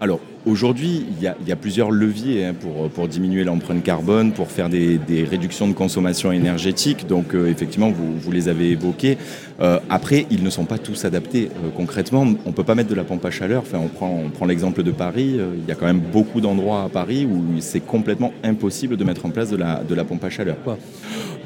Alors 0.00 0.20
aujourd'hui, 0.46 1.04
il 1.16 1.22
y, 1.22 1.26
a- 1.26 1.36
il 1.42 1.48
y 1.48 1.52
a 1.52 1.56
plusieurs 1.56 1.90
leviers 1.90 2.44
hein, 2.46 2.54
pour, 2.58 2.88
pour 2.90 3.08
diminuer 3.08 3.44
l'empreinte 3.44 3.82
carbone, 3.82 4.32
pour 4.32 4.50
faire 4.50 4.68
des, 4.68 4.98
des 4.98 5.24
réductions 5.24 5.68
de 5.68 5.72
consommation 5.72 6.32
énergétique. 6.32 7.06
Donc 7.06 7.34
euh, 7.34 7.48
effectivement, 7.48 7.90
vous, 7.90 8.16
vous 8.18 8.32
les 8.32 8.48
avez 8.48 8.70
évoqués. 8.70 9.18
Euh, 9.60 9.78
après, 9.90 10.26
ils 10.30 10.42
ne 10.42 10.48
sont 10.50 10.64
pas 10.64 10.78
tous 10.78 11.04
adaptés. 11.04 11.50
Euh, 11.64 11.68
concrètement, 11.76 12.22
on 12.22 12.48
ne 12.48 12.54
peut 12.54 12.64
pas 12.64 12.74
mettre 12.74 12.88
de 12.88 12.94
la 12.94 13.04
pompe 13.04 13.24
à 13.26 13.30
chaleur. 13.30 13.62
Enfin, 13.62 13.78
on 13.82 13.88
prend, 13.88 14.20
on 14.26 14.30
prend 14.30 14.46
l'exemple 14.46 14.82
de 14.82 14.90
Paris. 14.90 15.38
Il 15.38 15.68
y 15.68 15.72
a 15.72 15.74
quand 15.74 15.86
même 15.86 16.00
beaucoup 16.00 16.40
d'endroits 16.40 16.84
à 16.84 16.88
Paris 16.88 17.26
où 17.30 17.42
c'est 17.60 17.80
complètement 17.80 18.32
impossible 18.42 18.96
de 18.96 19.04
mettre 19.04 19.26
en 19.26 19.30
place 19.30 19.50
de 19.50 19.56
la, 19.56 19.82
de 19.86 19.94
la 19.94 20.04
pompe 20.04 20.24
à 20.24 20.30
chaleur. 20.30 20.56
Pourquoi 20.56 20.78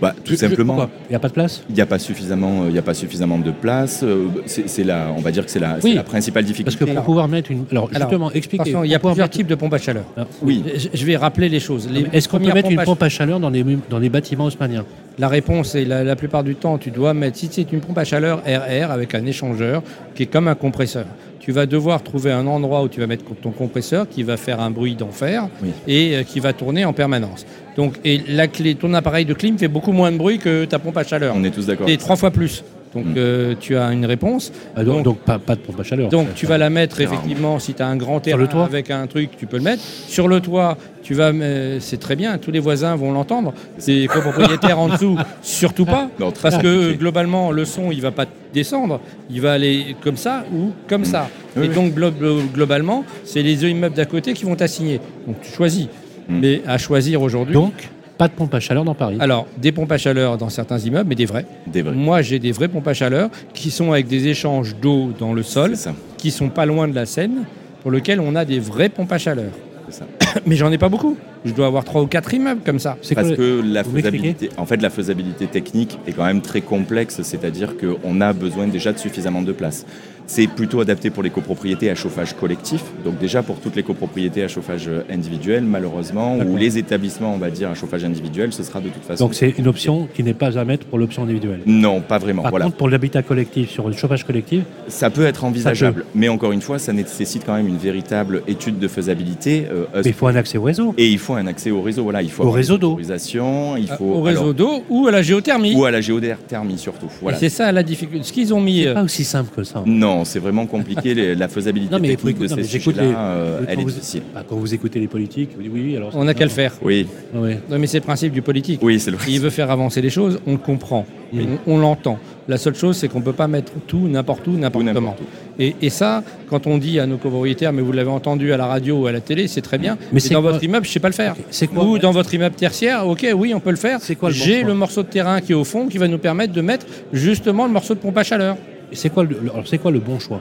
bah, 0.01 0.15
Tout 0.25 0.37
simplement. 0.37 0.89
Il 1.09 1.11
n'y 1.13 1.17
a 1.17 1.19
pas 1.19 1.29
de 1.29 1.33
place? 1.33 1.65
Il 1.69 1.75
n'y 1.75 1.81
a 1.81 1.87
pas 1.87 1.99
suffisamment, 1.99 2.63
euh, 2.63 2.67
il 2.69 2.75
y 2.75 2.79
a 2.79 2.83
pas 2.83 2.95
suffisamment 2.95 3.39
de 3.39 3.51
place. 3.51 4.03
Euh, 4.05 4.27
C'est 4.47 4.85
la, 4.85 5.09
on 5.17 5.21
va 5.21 5.33
dire 5.33 5.45
que 5.45 5.51
c'est 5.51 5.59
la, 5.59 5.81
c'est 5.81 5.89
Oui. 5.89 5.95
la 5.95 6.05
principale 6.05 6.45
Parce 6.45 6.53
difficulté. 6.53 6.79
que 6.79 6.85
pour 6.85 6.91
Alors- 6.93 7.05
pouvoir 7.05 7.27
mettre 7.29 7.51
une. 7.51 7.65
Alors, 7.73 7.89
Alors, 7.93 8.09
justement, 8.09 8.31
expliquez. 8.31 8.71
Il 8.85 8.91
y 8.91 8.95
a 8.95 8.99
plusieurs 8.99 9.31
types 9.31 9.47
de 9.47 9.55
pompes 9.55 9.75
à 9.75 9.79
chaleur. 9.79 10.05
Ah, 10.17 10.27
oui, 10.43 10.63
Je 10.77 10.89
je 10.93 11.05
vais 11.07 11.17
rappeler 11.17 11.49
les 11.49 11.61
choses. 11.61 11.89
Est-ce 12.13 12.29
qu'on 12.29 12.39
peut 12.39 12.53
mettre 12.53 12.71
une 12.71 12.83
pompe 12.83 13.03
à 13.03 13.09
chaleur 13.09 13.41
dans 13.41 13.51
les, 13.51 13.65
dans 13.91 13.99
les 13.99 14.09
bâtiments 14.09 14.45
haussmanniens? 14.47 14.85
La 15.19 15.29
réponse 15.29 15.75
est 15.75 15.85
la, 15.85 16.03
la 16.03 16.17
plupart 16.17 16.43
du 16.43 16.55
temps, 16.57 16.77
tu 16.79 16.91
dois 16.91 17.15
mettre, 17.15 17.37
si 17.37 17.49
c'est 17.51 17.71
une 17.73 17.81
pompe 17.81 17.99
à 17.99 18.05
chaleur 18.05 18.43
RR 18.45 18.91
avec 18.91 19.15
un 19.15 19.25
échangeur 19.27 19.83
qui 20.15 20.25
est 20.25 20.27
comme 20.27 20.49
un 20.49 20.55
compresseur, 20.57 21.07
tu 21.39 21.53
vas 21.53 21.67
devoir 21.67 22.03
trouver 22.03 22.33
un 22.33 22.47
endroit 22.47 22.83
où 22.83 22.89
tu 22.89 23.01
vas 23.01 23.07
mettre 23.07 23.25
ton 23.41 23.51
compresseur 23.51 24.09
qui 24.09 24.23
va 24.23 24.37
faire 24.37 24.61
un 24.61 24.71
bruit 24.71 24.95
d'enfer 24.95 25.49
Oui. 25.63 25.69
et 25.87 26.17
euh, 26.17 26.23
qui 26.23 26.41
va 26.41 26.53
tourner 26.55 26.85
en 26.85 26.93
permanence. 26.95 27.45
Donc, 27.77 27.95
et 28.05 28.23
la 28.29 28.49
clé, 28.49 28.75
ton 28.77 28.93
appareil 28.95 29.25
de 29.27 29.35
clim 29.35 29.59
fait 29.59 29.69
beaucoup 29.69 29.93
moins 29.93 30.11
de 30.11 30.17
bruit 30.17 30.39
que 30.39 30.65
ta 30.65 30.79
pompe 30.79 30.97
à 30.97 31.05
chaleur. 31.05 31.35
on 31.37 31.45
est 31.45 31.51
tous 31.51 31.67
d'accord. 31.67 31.89
Et 31.89 31.97
trois 31.99 32.17
fois 32.17 32.31
plus. 32.31 32.65
Donc, 32.95 33.07
Mm. 33.07 33.15
euh, 33.17 33.55
tu 33.59 33.77
as 33.77 33.93
une 33.93 34.07
réponse. 34.07 34.53
Ah, 34.77 34.85
donc, 34.85 34.97
Donc- 34.97 35.05
donc 35.05 35.19
pas, 35.19 35.39
pas 35.39 35.55
de 35.57 35.61
pompe 35.61 35.81
à 35.81 35.83
chaleur. 35.83 36.09
Donc 36.11 36.35
tu 36.35 36.47
vas 36.47 36.59
la 36.59 36.71
mettre 36.71 37.01
effectivement 37.01 37.59
si 37.59 37.75
tu 37.75 37.83
as 37.83 37.87
un 37.89 37.97
grand 37.97 38.21
terrain 38.21 38.39
le 38.39 38.47
toit 38.47 38.65
avec 38.65 38.91
un 38.91 39.07
truc, 39.07 39.31
tu 39.37 39.47
peux 39.47 39.57
le 39.57 39.63
mettre. 39.65 39.83
Sur 39.83 40.29
le 40.29 40.41
toit, 40.41 40.77
tu 41.03 41.15
vas 41.15 41.31
euh, 41.33 41.79
c'est 41.81 41.99
très 41.99 42.17
bien, 42.17 42.39
tous 42.39 42.51
les 42.51 42.61
voisins 42.61 42.95
vont 42.97 43.13
l'entendre. 43.13 43.53
Les 43.87 44.07
copropriétaires 44.07 44.79
en 44.79 44.89
dessous, 44.89 45.17
surtout 45.43 45.85
pas. 45.85 46.09
Non, 46.21 46.33
Parce 46.41 46.57
que 46.59 46.63
compliqué. 46.77 46.97
globalement, 46.99 47.51
le 47.51 47.65
son, 47.65 47.91
il 47.91 48.01
va 48.01 48.11
pas 48.13 48.27
descendre, 48.53 49.01
il 49.31 49.41
va 49.41 49.53
aller 49.53 49.97
comme 50.03 50.17
ça 50.17 50.45
ou 50.55 50.71
comme 50.89 51.05
ça. 51.05 51.23
Mm. 51.57 51.61
Oui, 51.61 51.67
Et 51.67 51.69
oui. 51.69 51.75
donc 51.75 51.95
glo- 51.95 52.11
glo- 52.13 52.43
globalement, 52.55 53.05
c'est 53.25 53.43
les 53.43 53.65
immeubles 53.69 53.95
d'à 53.97 54.07
côté 54.07 54.33
qui 54.35 54.45
vont 54.45 54.55
t'assigner. 54.57 55.01
Donc 55.27 55.37
tu 55.43 55.51
choisis. 55.53 55.89
Mm. 56.29 56.39
Mais 56.41 56.63
à 56.67 56.79
choisir 56.79 57.21
aujourd'hui. 57.23 57.55
Donc, 57.55 57.73
pas 58.17 58.29
de 58.29 58.33
pompe 58.33 58.55
à 58.55 58.61
chaleur 58.61 58.85
dans 58.85 58.95
Paris. 58.95 59.17
Alors, 59.21 59.47
des 59.59 59.73
pompes 59.73 59.91
à 59.91 59.99
chaleur 59.99 60.39
dans 60.39 60.49
certains 60.49 60.79
immeubles, 60.79 61.09
mais 61.09 61.15
des 61.15 61.27
vrais. 61.27 61.47
Des 61.67 61.83
vrais. 61.83 61.95
Moi, 61.95 62.23
j'ai 62.23 62.39
des 62.39 62.53
vraies 62.53 62.69
pompes 62.69 62.87
à 62.87 62.95
chaleur 62.95 63.31
qui 63.53 63.71
sont 63.71 63.93
avec 63.93 64.07
des 64.07 64.29
échanges 64.29 64.77
d'eau 64.77 65.13
dans 65.19 65.33
le 65.33 65.43
sol 65.43 65.77
ça. 65.77 65.95
qui 66.17 66.31
sont 66.31 66.49
pas 66.49 66.67
loin 66.67 66.89
de 66.89 66.95
la 66.95 67.07
Seine, 67.07 67.45
pour 67.83 67.91
lequel 67.91 68.21
on 68.21 68.35
a 68.35 68.45
des 68.45 68.61
vraies 68.61 68.89
pompes 68.89 69.13
à 69.13 69.19
chaleur. 69.19 69.51
ça. 69.91 70.07
Mais 70.47 70.57
j'en 70.57 70.71
ai 70.71 70.79
pas 70.79 70.89
beaucoup. 70.89 71.17
Je 71.45 71.53
dois 71.53 71.67
avoir 71.67 71.85
trois 71.85 72.03
ou 72.03 72.07
quatre 72.07 72.33
immeubles 72.33 72.63
comme 72.65 72.79
ça. 72.79 72.97
Quoi 73.03 73.23
Parce 73.23 73.35
que 73.35 73.61
la 73.63 73.85
faisabilité, 73.85 74.49
en 74.57 74.65
fait, 74.65 74.81
la 74.81 74.91
faisabilité 74.91 75.47
technique 75.47 75.99
est 76.07 76.13
quand 76.13 76.25
même 76.25 76.41
très 76.41 76.63
complexe, 76.63 77.21
c'est-à-dire 77.23 77.75
qu'on 77.77 78.21
a 78.21 78.33
besoin 78.33 78.67
déjà 78.67 78.93
de 78.93 78.99
suffisamment 78.99 79.43
de 79.43 79.53
place. 79.53 79.85
C'est 80.27 80.47
plutôt 80.47 80.81
adapté 80.81 81.11
pour 81.11 81.23
les 81.23 81.31
copropriétés 81.31 81.91
à 81.91 81.95
chauffage 81.95 82.35
collectif, 82.35 82.83
donc 83.05 83.19
déjà 83.19 83.43
pour 83.43 83.61
toutes 83.61 83.77
les 83.77 83.83
copropriétés 83.83 84.43
à 84.43 84.49
chauffage 84.49 84.89
individuel, 85.11 85.65
malheureusement, 85.65 86.39
ou 86.39 86.57
les 86.57 86.79
établissements, 86.79 87.35
on 87.35 87.39
va 87.39 87.51
dire, 87.51 87.71
à 87.71 87.75
chauffage 87.75 88.05
individuel, 88.05 88.53
ce 88.53 88.63
sera 88.63 88.81
de 88.81 88.89
toute 88.89 89.05
façon. 89.05 89.25
Donc, 89.25 89.35
c'est 89.35 89.51
une 89.59 89.69
option 89.69 90.09
qui 90.15 90.23
n'est 90.23 90.35
pas 90.35 90.59
à 90.59 90.65
mettre 90.65 90.87
pour 90.87 90.99
l'option 90.99 91.23
individuelle. 91.25 91.61
Non, 91.67 92.01
pas 92.01 92.19
vraiment. 92.19 92.43
Par 92.43 92.51
voilà. 92.51 92.67
contre, 92.67 92.77
pour 92.77 92.89
l'habitat 92.89 93.23
collectif, 93.23 93.71
sur 93.71 93.87
le 93.89 93.95
chauffage 93.95 94.25
collectif, 94.25 94.63
Ça 94.89 95.11
peut 95.11 95.25
être 95.27 95.45
envisageable, 95.45 96.05
mais 96.15 96.29
encore 96.29 96.53
une 96.53 96.63
fois, 96.63 96.79
ça 96.79 96.93
nécessite 96.93 97.45
quand 97.45 97.55
même 97.55 97.69
une 97.69 97.77
véritable 97.79 98.43
étude 98.49 98.79
de 98.79 98.89
faisabilité. 98.89 99.67
euh, 99.71 99.85
mais 99.97 100.03
il 100.11 100.13
faut 100.13 100.27
un 100.27 100.37
accès 100.37 100.59
au 100.59 100.63
réseau. 100.63 100.95
et 100.97 101.09
il 101.09 101.19
faut 101.19 101.35
un 101.35 101.47
accès 101.47 101.71
au 101.71 101.83
réseau. 101.83 102.03
Voilà, 102.05 102.23
il 102.23 102.31
faut 102.31 102.43
Au 102.43 102.47
avoir 102.47 102.57
réseau 102.57 102.79
d'eau. 102.79 102.99
il 102.99 103.89
faut 103.89 104.05
au 104.05 104.23
réseau 104.23 104.53
d'eau 104.53 104.85
ou 104.89 105.07
à 105.07 105.11
la 105.11 105.23
géothermie. 105.23 105.75
ou 105.75 105.85
à 105.85 105.91
la 105.91 106.01
géothermie 106.01 106.79
surtout. 106.79 107.09
Voilà. 107.21 107.39
C'est 107.39 107.49
ça 107.49 107.71
la 107.73 107.83
difficulté. 107.83 108.25
Ce 108.25 108.33
qu'ils 108.33 108.53
ont 108.55 108.61
mis. 108.61 108.83
C'est 108.83 108.89
euh, 108.89 108.95
pas 108.95 109.03
aussi 109.03 109.25
simple 109.25 109.51
que 109.55 109.65
ça. 109.65 109.83
Non, 109.87 110.14
c'est 110.25 110.39
vraiment 110.39 110.67
compliqué. 110.67 111.15
les- 111.15 111.35
La 111.35 111.49
faisabilité 111.49 111.93
Non, 111.93 111.99
mais 112.01 112.11
il 112.11 112.17
faut 112.19 112.29
technique 112.29 112.39
de 112.49 112.55
non, 112.55 112.57
ces 112.63 112.79
sujets-là, 112.79 113.03
euh, 113.03 113.59
Quand 113.61 113.65
elle 113.69 113.81
est 113.81 113.83
vous- 113.83 113.91
difficile. 113.91 114.23
bah, 114.33 114.45
quand 114.49 114.55
vous 114.57 114.73
écoutez 114.75 115.01
les 115.01 115.09
politiques, 115.09 115.51
vous 115.57 115.63
dites 115.63 115.73
oui, 115.75 115.83
oui, 115.87 115.97
alors. 115.97 116.11
on 116.15 116.25
n'a 116.25 116.35
qu'à 116.35 116.45
le 116.45 116.51
faire. 116.51 116.73
Oui, 116.83 117.07
Oui. 117.35 117.55
Non, 117.69 117.79
mais 117.79 117.87
c'est 117.89 117.99
le 117.99 118.05
principe 118.05 118.33
du 118.33 118.43
politique. 118.43 118.79
oui, 118.83 119.01
c'est 119.01 119.11
le. 119.11 119.17
Il 119.27 119.41
veut 119.41 119.51
faire 119.51 119.71
avancer 119.73 120.01
les 120.01 120.11
choses, 120.11 120.39
on 120.47 120.53
le 120.53 120.59
comprend, 120.59 121.07
Mm. 121.33 121.41
on, 121.67 121.75
on 121.75 121.79
l'entend. 121.79 122.19
La 122.47 122.59
seule 122.59 122.75
chose, 122.75 122.97
c'est 122.99 123.09
qu'on 123.09 123.21
ne 123.21 123.25
peut 123.25 123.33
pas 123.33 123.49
mettre 123.49 123.73
tout 123.87 124.07
n'importe 124.07 124.47
où, 124.47 124.53
n'importe 124.53 124.85
comment. 124.93 125.17
Et, 125.59 125.75
et 125.81 125.89
ça, 125.89 126.23
quand 126.51 126.67
on 126.67 126.77
dit 126.77 127.01
à 127.01 127.07
nos 127.07 127.17
copropriétaires, 127.17 127.73
mais 127.73 127.81
vous 127.81 127.93
l'avez 127.93 128.11
entendu 128.11 128.53
à 128.53 128.59
la 128.59 128.67
radio 128.67 128.97
ou 129.03 129.07
à 129.07 129.13
la 129.13 129.21
télé, 129.21 129.49
c'est 129.49 129.63
très 129.63 129.79
bien. 129.79 129.97
Mais, 130.13 130.21
dans 130.31 130.43
quoi- 130.43 130.53
votre 130.53 130.63
immeuble, 130.63 130.85
je 130.85 130.91
ne 130.91 130.93
sais 130.93 131.01
pas 131.01 131.09
le 131.09 131.15
faire. 131.15 131.35
C'est 131.51 131.69
quoi 131.69 131.85
Ou 131.85 131.99
dans 131.99 132.11
votre 132.13 132.33
immeuble 132.35 132.55
tertiaire, 132.55 133.07
ok, 133.09 133.27
oui, 133.35 133.55
on 133.55 133.61
peut 133.61 133.71
le 133.71 133.77
faire. 133.77 134.01
C'est 134.03 134.15
quoi 134.15 134.29
le 134.29 134.35
J'ai 134.35 134.63
le 134.63 134.75
morceau 134.75 135.03
de 135.03 135.09
terrain 135.09 135.41
qui 135.41 135.53
est 135.53 135.55
au 135.55 135.65
fond 135.65 135.87
qui 135.89 135.97
va 135.97 136.07
nous 136.07 136.19
permettre 136.19 136.53
de 136.53 136.61
mettre 136.61 136.85
justement 137.15 137.67
le 137.67 137.73
morceau 137.73 137.95
de 137.95 138.01
pompe 138.01 138.19
à 138.19 138.25
chaleur. 138.25 138.57
C'est 138.95 139.11
quoi, 139.11 139.25
le, 139.25 139.99
bon 139.99 140.19
choix? 140.19 140.41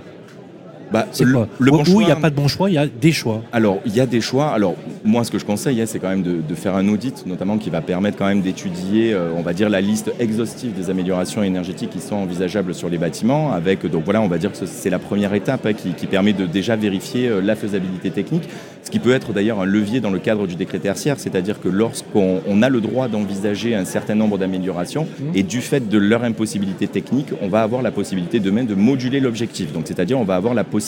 Bah, 0.93 1.07
C'est 1.11 1.25
le, 1.25 1.33
quoi 1.33 1.47
le 1.59 1.71
Ou- 1.71 1.77
bon 1.77 1.83
choix- 1.83 2.03
il 2.03 2.05
n'y 2.05 2.11
a 2.11 2.15
pas 2.15 2.29
de 2.29 2.35
bon 2.35 2.47
choix, 2.47 2.69
il 2.69 2.73
y 2.73 2.77
a 2.77 2.85
des 2.87 3.11
choix. 3.11 3.41
Alors, 3.51 3.79
il 3.85 3.95
y 3.95 3.99
a 3.99 4.05
des 4.05 4.21
choix. 4.21 4.49
Alors, 4.51 4.75
moi, 5.03 5.23
ce 5.23 5.31
que 5.31 5.39
je 5.39 5.45
conseille, 5.45 5.81
hein, 5.81 5.85
c'est 5.87 5.97
quand 5.99 6.09
même 6.09 6.21
de, 6.21 6.37
de 6.47 6.55
faire 6.55 6.75
un 6.75 6.87
audit, 6.87 7.25
notamment 7.25 7.57
qui 7.57 7.69
va 7.71 7.81
permettre 7.81 8.17
quand 8.17 8.27
même 8.27 8.41
d'étudier, 8.41 9.13
euh, 9.13 9.31
on 9.35 9.41
va 9.41 9.53
dire, 9.53 9.69
la 9.69 9.81
liste 9.81 10.11
exhaustive 10.19 10.73
des 10.73 10.89
améliorations 10.91 11.41
énergétiques 11.41 11.89
qui 11.89 11.99
sont 11.99 12.15
envisageables 12.15 12.75
sur 12.75 12.89
les 12.89 12.99
bâtiments. 12.99 13.51
Avec, 13.51 13.85
donc 13.89 14.03
voilà, 14.05 14.21
on 14.21 14.27
va 14.27 14.37
dire 14.37 14.51
que 14.51 14.65
c'est 14.65 14.89
la 14.91 14.99
première 14.99 15.33
étape 15.33 15.65
hein, 15.65 15.73
qui, 15.73 15.93
qui 15.93 16.05
permet 16.05 16.33
de 16.33 16.45
déjà 16.45 16.75
vérifier 16.75 17.27
euh, 17.27 17.41
la 17.41 17.55
faisabilité 17.55 18.11
technique, 18.11 18.47
ce 18.83 18.91
qui 18.91 18.99
peut 18.99 19.13
être 19.13 19.33
d'ailleurs 19.33 19.61
un 19.61 19.65
levier 19.65 19.99
dans 19.99 20.11
le 20.11 20.19
cadre 20.19 20.45
du 20.45 20.55
décret 20.55 20.77
tertiaire, 20.77 21.15
c'est-à-dire 21.17 21.59
que 21.59 21.69
lorsqu'on 21.69 22.41
on 22.47 22.61
a 22.61 22.69
le 22.69 22.81
droit 22.81 23.07
d'envisager 23.07 23.73
un 23.73 23.85
certain 23.85 24.13
nombre 24.13 24.37
d'améliorations, 24.37 25.07
et 25.33 25.41
du 25.41 25.61
fait 25.61 25.89
de 25.89 25.97
leur 25.97 26.23
impossibilité 26.23 26.87
technique, 26.87 27.29
on 27.41 27.47
va 27.47 27.61
avoir 27.63 27.81
la 27.81 27.89
possibilité 27.91 28.39
demain 28.39 28.63
de 28.63 28.75
moduler 28.75 29.19
l'objectif. 29.19 29.71
Donc, 29.73 29.83
c'est-à-dire, 29.87 30.19
on 30.19 30.23
va 30.23 30.35
avoir 30.35 30.53
la 30.53 30.63
possibilité 30.63 30.82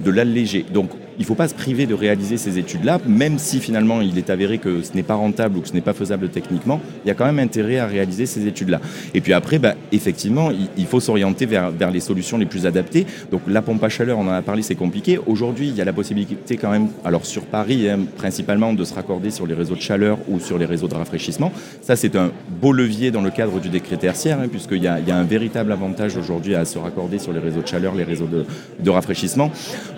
de 0.00 0.10
l'alléger. 0.10 0.64
Il 1.18 1.22
ne 1.22 1.26
faut 1.26 1.34
pas 1.34 1.48
se 1.48 1.54
priver 1.54 1.86
de 1.86 1.94
réaliser 1.94 2.36
ces 2.36 2.58
études-là, 2.58 3.00
même 3.06 3.38
si 3.38 3.58
finalement 3.58 4.00
il 4.00 4.16
est 4.18 4.30
avéré 4.30 4.58
que 4.58 4.82
ce 4.82 4.94
n'est 4.94 5.02
pas 5.02 5.16
rentable 5.16 5.58
ou 5.58 5.60
que 5.60 5.68
ce 5.68 5.74
n'est 5.74 5.80
pas 5.80 5.92
faisable 5.92 6.28
techniquement, 6.28 6.80
il 7.04 7.08
y 7.08 7.10
a 7.10 7.14
quand 7.14 7.26
même 7.26 7.40
intérêt 7.40 7.78
à 7.78 7.86
réaliser 7.86 8.24
ces 8.26 8.46
études-là. 8.46 8.80
Et 9.14 9.20
puis 9.20 9.32
après, 9.32 9.58
bah, 9.58 9.74
effectivement, 9.90 10.50
il, 10.76 10.86
faut 10.86 11.00
s'orienter 11.00 11.46
vers, 11.46 11.72
les 11.90 12.00
solutions 12.00 12.38
les 12.38 12.46
plus 12.46 12.66
adaptées. 12.66 13.04
Donc 13.32 13.42
la 13.48 13.62
pompe 13.62 13.82
à 13.82 13.88
chaleur, 13.88 14.18
on 14.18 14.28
en 14.28 14.32
a 14.32 14.42
parlé, 14.42 14.62
c'est 14.62 14.76
compliqué. 14.76 15.18
Aujourd'hui, 15.26 15.68
il 15.68 15.74
y 15.74 15.80
a 15.80 15.84
la 15.84 15.92
possibilité 15.92 16.56
quand 16.56 16.70
même, 16.70 16.88
alors 17.04 17.26
sur 17.26 17.46
Paris 17.46 17.88
hein, 17.88 17.98
principalement, 18.16 18.72
de 18.72 18.84
se 18.84 18.94
raccorder 18.94 19.30
sur 19.30 19.46
les 19.46 19.54
réseaux 19.54 19.74
de 19.74 19.80
chaleur 19.80 20.18
ou 20.28 20.38
sur 20.38 20.56
les 20.56 20.66
réseaux 20.66 20.88
de 20.88 20.94
rafraîchissement. 20.94 21.52
Ça, 21.82 21.96
c'est 21.96 22.14
un 22.14 22.30
beau 22.60 22.72
levier 22.72 23.10
dans 23.10 23.22
le 23.22 23.30
cadre 23.30 23.60
du 23.60 23.70
décret 23.70 23.96
tertiaire, 23.96 24.38
hein, 24.40 24.48
puisqu'il 24.48 24.82
y 24.82 24.86
a, 24.86 24.98
un 25.08 25.24
véritable 25.24 25.72
avantage 25.72 26.16
aujourd'hui 26.16 26.54
à 26.54 26.64
se 26.64 26.78
raccorder 26.78 27.18
sur 27.18 27.32
les 27.32 27.40
réseaux 27.40 27.62
de 27.62 27.66
chaleur, 27.66 27.94
les 27.94 28.04
réseaux 28.04 28.26
de, 28.26 28.44
de 28.78 28.90
rafraîchissement. 28.90 29.50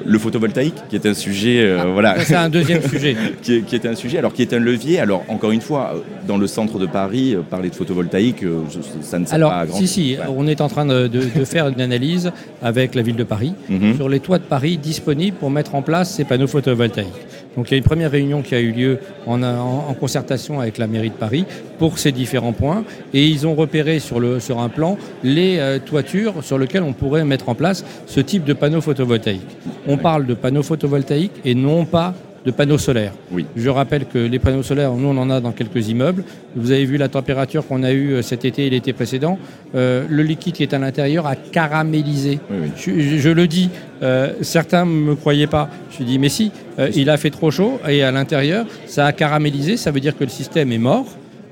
Le 0.06 0.18
photovoltaïque, 0.18 0.76
qui 0.88 0.96
est 0.96 1.06
un 1.06 1.09
un 1.10 1.14
sujet, 1.14 1.60
euh, 1.60 1.84
voilà. 1.92 2.16
Ça, 2.20 2.24
C'est 2.24 2.34
un 2.34 2.48
deuxième 2.48 2.82
sujet. 2.88 3.16
qui, 3.42 3.56
est, 3.56 3.60
qui 3.62 3.74
est 3.74 3.86
un 3.86 3.94
sujet, 3.94 4.18
alors 4.18 4.32
qui 4.32 4.42
est 4.42 4.52
un 4.52 4.58
levier. 4.58 4.98
Alors 5.00 5.24
encore 5.28 5.50
une 5.50 5.60
fois, 5.60 5.94
dans 6.26 6.38
le 6.38 6.46
centre 6.46 6.78
de 6.78 6.86
Paris, 6.86 7.34
euh, 7.34 7.40
parler 7.42 7.70
de 7.70 7.74
photovoltaïque, 7.74 8.42
euh, 8.44 8.60
je- 8.70 8.78
ça 9.04 9.18
ne 9.18 9.26
sert 9.26 9.34
Alors, 9.34 9.50
pas 9.50 9.58
à 9.60 9.66
grand 9.66 9.78
si, 9.78 9.86
si, 9.86 10.16
Ouais. 10.18 10.24
on 10.36 10.46
est 10.46 10.60
en 10.60 10.68
train 10.68 10.86
de, 10.86 11.06
de- 11.06 11.20
de 11.38 11.44
faire 11.44 11.68
une 11.68 11.80
analyse 11.80 12.30
avec 12.62 12.94
la 12.94 13.02
ville 13.02 13.16
de 13.16 13.24
Paris 13.24 13.52
Mhm. 13.68 13.96
sur 13.96 14.08
les 14.08 14.20
toits 14.20 14.38
de 14.38 14.44
Paris 14.44 14.78
disponibles 14.78 15.36
pour 15.36 15.50
mettre 15.50 15.74
en 15.74 15.82
place 15.82 16.14
ces 16.14 16.24
panneaux 16.24 16.46
photovoltaïques. 16.46 17.08
Donc, 17.56 17.68
il 17.68 17.72
y 17.72 17.74
a 17.74 17.78
une 17.78 17.84
première 17.84 18.10
réunion 18.10 18.42
qui 18.42 18.54
a 18.54 18.60
eu 18.60 18.70
lieu 18.70 18.98
en, 19.26 19.42
en- 19.42 19.86
en 19.88 19.94
concertation 19.94 20.60
avec 20.60 20.78
la 20.78 20.86
mairie 20.86 21.10
de 21.10 21.14
Paris 21.14 21.44
pour 21.78 21.98
ces 21.98 22.12
différents 22.12 22.52
points. 22.52 22.84
Et 23.12 23.26
ils 23.26 23.46
ont 23.46 23.54
repéré 23.54 23.98
sur, 23.98 24.20
le, 24.20 24.38
sur 24.40 24.60
un 24.60 24.68
plan 24.68 24.96
les 25.24 25.58
euh, 25.58 25.78
toitures 25.78 26.44
sur 26.44 26.58
lesquelles 26.58 26.82
on 26.84 26.92
pourrait 26.92 27.24
mettre 27.24 27.48
en 27.48 27.54
place 27.54 27.84
ce 28.06 28.20
type 28.20 28.44
de 28.44 28.52
panneaux 28.52 28.80
photovoltaïques. 28.80 29.56
On 29.88 29.96
parle 29.96 30.26
de 30.26 30.34
panneaux 30.34 30.62
photovoltaïques 30.62 31.40
et 31.44 31.54
non 31.54 31.84
pas 31.84 32.14
de 32.46 32.50
panneaux 32.50 32.78
solaires. 32.78 33.12
Oui. 33.30 33.44
Je 33.54 33.68
rappelle 33.68 34.06
que 34.06 34.18
les 34.18 34.38
panneaux 34.38 34.62
solaires, 34.62 34.92
nous 34.94 35.08
on 35.08 35.16
en 35.18 35.28
a 35.30 35.40
dans 35.40 35.52
quelques 35.52 35.88
immeubles. 35.88 36.24
Vous 36.56 36.70
avez 36.72 36.84
vu 36.86 36.96
la 36.96 37.08
température 37.08 37.66
qu'on 37.66 37.82
a 37.82 37.92
eue 37.92 38.12
euh, 38.14 38.22
cet 38.22 38.44
été 38.44 38.66
et 38.66 38.70
l'été 38.70 38.92
précédent. 38.92 39.38
Euh, 39.74 40.04
le 40.08 40.22
liquide 40.22 40.54
qui 40.54 40.62
est 40.62 40.72
à 40.72 40.78
l'intérieur 40.78 41.26
a 41.26 41.36
caramélisé. 41.36 42.40
Oui, 42.50 42.56
oui. 42.62 42.68
Je, 42.76 43.00
je- 43.00 43.16
je 43.18 43.28
le 43.30 43.46
dis, 43.46 43.68
euh, 44.02 44.32
certains 44.40 44.84
ne 44.86 44.90
me 44.90 45.14
croyaient 45.16 45.46
pas. 45.46 45.68
Je 45.98 46.02
dis, 46.04 46.18
mais 46.18 46.28
si, 46.30 46.50
euh, 46.78 46.90
il 46.94 47.10
a 47.10 47.16
fait 47.16 47.30
trop 47.30 47.50
chaud 47.50 47.78
et 47.88 48.02
à 48.02 48.10
l'intérieur, 48.10 48.66
ça 48.86 49.06
a 49.06 49.12
caramélisé. 49.12 49.76
Ça 49.76 49.90
veut 49.90 50.00
dire 50.00 50.16
que 50.16 50.24
le 50.24 50.30
système 50.30 50.72
est 50.72 50.78
mort. 50.78 51.06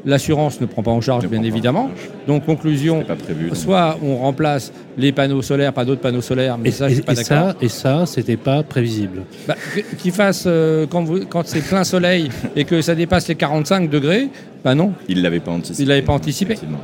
L'assurance 0.05 0.61
ne 0.61 0.67
prend 0.67 0.83
pas 0.83 0.91
en 0.93 1.01
charge, 1.01 1.25
Ne 1.25 1.29
bien 1.29 1.43
évidemment. 1.43 1.89
charge. 1.89 2.11
Donc, 2.27 2.47
conclusion, 2.47 3.01
C'est 3.01 3.09
pas 3.09 3.17
prévu. 3.17 3.49
donc. 3.49 3.57
soit 3.57 3.99
on 4.03 4.17
remplace 4.17 4.73
les 4.97 5.11
panneaux 5.13 5.43
solaires 5.43 5.73
par 5.73 5.85
d'autres 5.85 6.01
panneaux 6.01 6.21
solaires, 6.21 6.57
mais 6.57 6.69
Et, 6.69 6.73
ça, 6.73 6.89
je 6.89 6.95
suis 6.95 7.03
pas 7.03 7.15
d'accord. 7.15 7.27
ça, 7.51 7.57
et 7.61 7.69
ça, 7.69 8.07
c'était 8.07 8.37
pas 8.37 8.63
prévisible. 8.63 9.23
Bah, 9.49 9.57
que- 9.75 9.81
qu'il 9.97 10.13
fasse 10.13 10.45
euh, 10.47 10.87
quand, 10.89 11.03
vous- 11.03 11.27
quand 11.29 11.47
c'est 11.47 11.61
plein 11.63 11.83
soleil 11.85 12.31
et 12.55 12.65
que 12.65 12.81
ça 12.81 12.95
dépasse 12.95 13.27
les 13.29 13.35
45 13.35 13.91
degrés, 13.91 14.29
bah 14.65 14.75
non. 14.75 14.93
Il 15.09 15.19
ne 15.19 15.23
l'avait 15.23 15.41
pas 15.41 15.51
anticipé. 15.53 15.83
Il 15.83 15.89
l'avait 15.89 16.03
pas 16.03 16.13
anticipé. 16.13 16.53
Effectivement. 16.53 16.81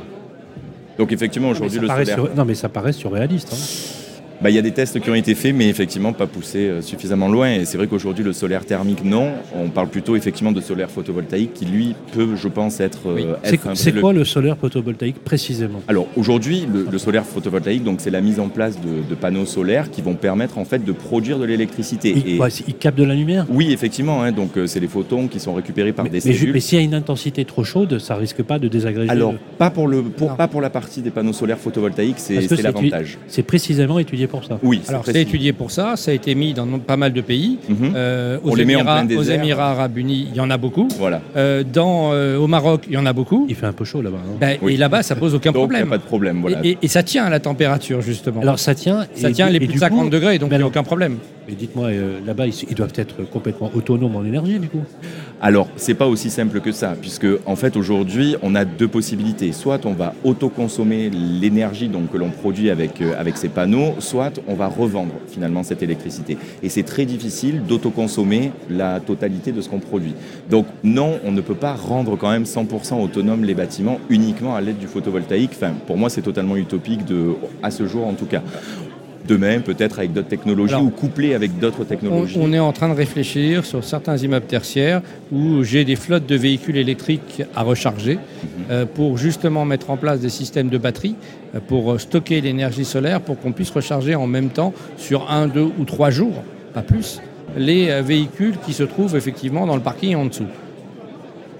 Donc 0.97 1.11
effectivement, 1.11 1.49
aujourd'hui, 1.49 1.79
le 1.79 1.87
solaire, 1.87 2.15
sur- 2.15 2.35
Non, 2.35 2.45
mais 2.45 2.55
ça 2.55 2.69
paraît 2.69 2.93
surréaliste. 2.93 3.49
hein. 3.53 3.94
Bah, 4.41 4.49
il 4.49 4.55
y 4.55 4.59
a 4.59 4.61
des 4.61 4.71
tests 4.71 4.99
qui 4.99 5.09
ont 5.09 5.15
été 5.15 5.35
faits, 5.35 5.55
mais 5.55 5.67
effectivement 5.69 6.13
pas 6.13 6.27
poussés 6.27 6.67
euh, 6.67 6.81
suffisamment 6.81 7.27
loin. 7.29 7.51
Et 7.53 7.65
c'est 7.65 7.77
vrai 7.77 7.87
qu'aujourd'hui, 7.87 8.23
le 8.23 8.33
solaire 8.33 8.65
thermique, 8.65 9.03
non. 9.03 9.31
On 9.55 9.69
parle 9.69 9.87
plutôt 9.89 10.15
effectivement 10.15 10.51
de 10.51 10.61
solaire 10.61 10.89
photovoltaïque, 10.89 11.53
qui 11.53 11.65
lui 11.65 11.95
peut, 12.13 12.35
je 12.35 12.47
pense, 12.47 12.79
être. 12.79 13.07
euh, 13.07 13.15
Oui. 13.15 13.25
être 13.43 13.75
C'est 13.75 13.93
quoi 13.99 14.13
le 14.13 14.23
solaire 14.25 14.57
photovoltaïque 14.57 15.19
précisément? 15.23 15.81
Alors 15.87 16.07
aujourd'hui, 16.15 16.67
le, 16.71 16.87
le 16.91 16.97
solaire 16.97 17.25
photovoltaïque, 17.25 17.83
donc 17.83 18.01
c'est 18.01 18.09
la 18.11 18.21
mise 18.21 18.39
en 18.39 18.49
place 18.49 18.79
de, 18.79 19.07
de 19.09 19.15
panneaux 19.15 19.45
solaires 19.45 19.89
qui 19.91 20.01
vont 20.01 20.15
permettre 20.15 20.57
en 20.57 20.65
fait 20.65 20.83
de 20.83 20.91
produire 20.91 21.39
de 21.39 21.45
l'électricité. 21.45 22.13
il, 22.15 22.35
Et- 22.35 22.39
il 22.67 22.73
capte 22.75 22.97
de 22.97 23.03
la 23.03 23.15
lumière? 23.15 23.45
Oui, 23.49 23.71
effectivement. 23.71 24.23
hein, 24.23 24.31
donc 24.31 24.57
euh, 24.57 24.67
c'est 24.67 24.79
les 24.79 24.87
photons 24.87 25.27
qui 25.27 25.39
sont 25.39 25.53
récupérés 25.53 25.93
par 25.93 26.05
Mais, 26.05 26.11
des 26.11 26.21
mais 26.25 26.33
cellules. 26.33 26.53
mais 26.53 26.59
s'il 26.59 26.77
y 26.77 26.81
a 26.81 26.83
une 26.83 26.93
intensité 26.93 27.45
trop 27.45 27.63
chaude, 27.63 27.99
ça 27.99 28.15
risque 28.15 28.43
pas 28.43 28.59
de 28.59 28.67
désagréger. 28.67 29.09
Alors 29.09 29.31
le- 29.33 29.37
pas 29.57 29.69
pour 29.69 29.87
le 29.87 30.01
pour 30.03 30.29
Non. 30.31 30.35
pas 30.35 30.47
pour 30.47 30.61
la 30.61 30.69
partie 30.69 31.01
des 31.01 31.09
panneaux 31.11 31.33
solaires 31.33 31.57
photovoltaïques, 31.57 32.15
c'est 32.19 32.39
l'avantage. 32.61 33.17
C'est 33.27 33.43
précisément 33.43 33.99
étudié 33.99 34.24
pour 34.27 34.43
ça. 34.45 34.59
Oui, 34.63 34.81
Alors 34.87 35.03
c'est 35.05 35.21
étudié 35.21 35.53
pour 35.53 35.71
ça, 35.71 35.95
ça 35.95 36.11
a 36.11 36.13
été 36.13 36.35
mis 36.35 36.53
dans 36.53 36.65
pas 36.79 36.97
mal 36.97 37.13
de 37.13 37.21
pays. 37.21 37.57
Mhm. 37.69 37.93
Euh, 37.95 38.37
On 38.43 38.51
aux, 38.51 38.55
les 38.55 38.65
met 38.65 38.75
en 38.75 38.79
Émirats, 38.81 39.05
aux. 39.17 39.23
Émirats 39.23 39.71
Arabes 39.71 39.97
Unis, 39.97 40.27
il 40.31 40.35
y 40.35 40.39
en 40.39 40.49
a 40.49 40.57
beaucoup. 40.57 40.87
Voilà. 40.97 41.21
Euh, 41.35 41.63
dans, 41.63 42.11
euh, 42.13 42.37
au 42.37 42.47
Maroc, 42.47 42.83
il 42.87 42.93
y 42.93 42.97
en 42.97 43.05
a 43.05 43.13
beaucoup. 43.13 43.45
Il 43.49 43.55
fait 43.55 43.65
un 43.65 43.73
peu 43.73 43.85
chaud 43.85 44.01
là-bas. 44.01 44.17
hein. 44.25 44.37
Ben, 44.39 44.57
Oui. 44.61 44.73
Et 44.73 44.77
là-bas, 44.77 45.03
ça 45.03 45.15
pose 45.15 45.33
aucun 45.35 45.51
Donc 45.51 45.55
n'y 45.55 45.63
a 45.63 45.67
problème. 45.67 45.89
pas 45.89 45.97
de 45.97 46.03
problème. 46.03 46.41
Voilà. 46.41 46.59
Et, 46.63 46.71
et- 46.71 46.77
et 46.83 46.87
ça 46.87 47.03
tient 47.03 47.25
à 47.25 47.29
la 47.29 47.39
température, 47.39 48.01
justement. 48.01 48.41
Alors 48.41 48.59
ça 48.59 48.75
tient. 48.75 49.05
ça 49.15 49.29
et 49.29 49.33
tient 49.33 49.47
du- 49.47 49.53
les 49.53 49.59
plus 49.59 49.73
de 49.75 49.79
50 49.79 50.03
coup- 50.05 50.09
degrés, 50.09 50.37
donc 50.39 50.47
il 50.47 50.51
n'y 50.51 50.55
a 50.55 50.57
alors- 50.57 50.69
aucun 50.69 50.83
problème. 50.83 51.17
Mais 51.47 51.53
dites-moi, 51.53 51.87
euh, 51.87 52.19
là-bas, 52.25 52.47
ils, 52.47 52.75
doivent 52.75 52.93
être 52.95 53.29
complètement 53.29 53.69
autonomes 53.75 54.15
en 54.15 54.25
énergie, 54.25 54.57
du 54.59 54.67
coup. 54.67 54.81
Alors, 55.41 55.67
c'est 55.75 55.93
pas 55.93 56.07
aussi 56.07 56.29
simple 56.29 56.59
que 56.59 56.71
ça, 56.71 56.95
puisque 56.99 57.27
en 57.45 57.55
fait 57.55 57.77
aujourd'hui, 57.77 58.35
on 58.41 58.55
a 58.55 58.65
deux 58.65 58.87
possibilités. 58.87 59.51
Soit 59.51 59.85
on 59.85 59.93
va 59.93 60.13
autoconsommer 60.23 61.09
l'énergie 61.09 61.89
que 62.11 62.17
l'on 62.17 62.29
produit 62.29 62.69
avec 62.69 63.01
euh, 63.01 63.13
avec 63.17 63.37
ces 63.37 63.49
panneaux, 63.49 63.95
soit 63.99 64.39
on 64.47 64.55
va 64.55 64.67
revendre 64.67 65.13
finalement 65.27 65.63
cette 65.63 65.83
électricité. 65.83 66.37
Et 66.63 66.69
c'est 66.69 66.83
très 66.83 67.05
difficile 67.05 67.63
d'autoconsommer 67.67 68.51
la 68.69 68.99
totalité 68.99 69.51
de 69.51 69.61
ce 69.61 69.69
qu'on 69.69 69.79
produit. 69.79 70.13
Donc 70.49 70.65
non, 70.83 71.19
on 71.23 71.31
ne 71.31 71.41
peut 71.41 71.55
pas 71.55 71.73
rendre 71.73 72.17
quand 72.17 72.31
même 72.31 72.43
100% 72.43 73.01
autonome 73.03 73.43
les 73.43 73.53
bâtiments 73.53 73.99
uniquement 74.09 74.55
à 74.55 74.61
l'aide 74.61 74.77
du 74.77 74.87
photovoltaïque. 74.87 75.51
Pour 75.85 75.97
moi, 75.97 76.09
c'est 76.09 76.21
totalement 76.21 76.55
utopique 76.55 77.01
à 77.61 77.71
ce 77.71 77.85
jour 77.85 78.07
en 78.07 78.13
tout 78.13 78.25
cas. 78.25 78.41
Demain, 79.27 79.59
peut-être 79.59 79.99
avec 79.99 80.13
d'autres 80.13 80.27
technologies 80.27 80.73
Alors, 80.73 80.85
ou 80.85 80.89
couplé 80.89 81.33
avec 81.33 81.57
d'autres 81.59 81.81
On, 81.81 81.85
technologies. 81.85 82.37
on 82.39 82.53
est 82.53 82.59
en 82.59 82.71
train 82.73 82.89
de 82.89 82.93
réfléchir 82.93 83.65
sur 83.65 83.83
certains 83.83 84.17
immeubles 84.17 84.45
tertiaires 84.45 85.01
où 85.31 85.63
j'ai 85.63 85.83
des 85.83 85.95
flottes 85.95 86.27
de 86.27 86.35
véhicules 86.35 86.77
électriques 86.77 87.43
à 87.55 87.63
recharger 87.63 88.19
euh, 88.69 88.85
pour 88.85 89.17
justement 89.17 89.65
mettre 89.65 89.89
en 89.89 89.97
place 89.97 90.19
des 90.19 90.29
systèmes 90.29 90.69
de 90.69 90.77
batterie 90.77 91.15
euh, 91.55 91.59
pour 91.65 91.93
euh, 91.93 91.97
stocker 91.97 92.41
l'énergie 92.41 92.85
solaire 92.85 93.21
pour 93.21 93.39
qu'on 93.39 93.51
puisse 93.51 93.71
recharger 93.71 94.15
en 94.15 94.27
même 94.27 94.49
temps 94.49 94.73
sur 94.97 95.31
un, 95.31 95.47
deux 95.47 95.69
ou 95.79 95.85
trois 95.85 96.11
jours, 96.11 96.43
pas 96.73 96.81
plus, 96.81 97.21
les 97.57 98.01
véhicules 98.01 98.57
qui 98.65 98.73
se 98.73 98.83
trouvent 98.83 99.15
effectivement 99.15 99.65
dans 99.65 99.75
le 99.75 99.81
parking 99.81 100.15
en 100.15 100.25
dessous. 100.25 100.47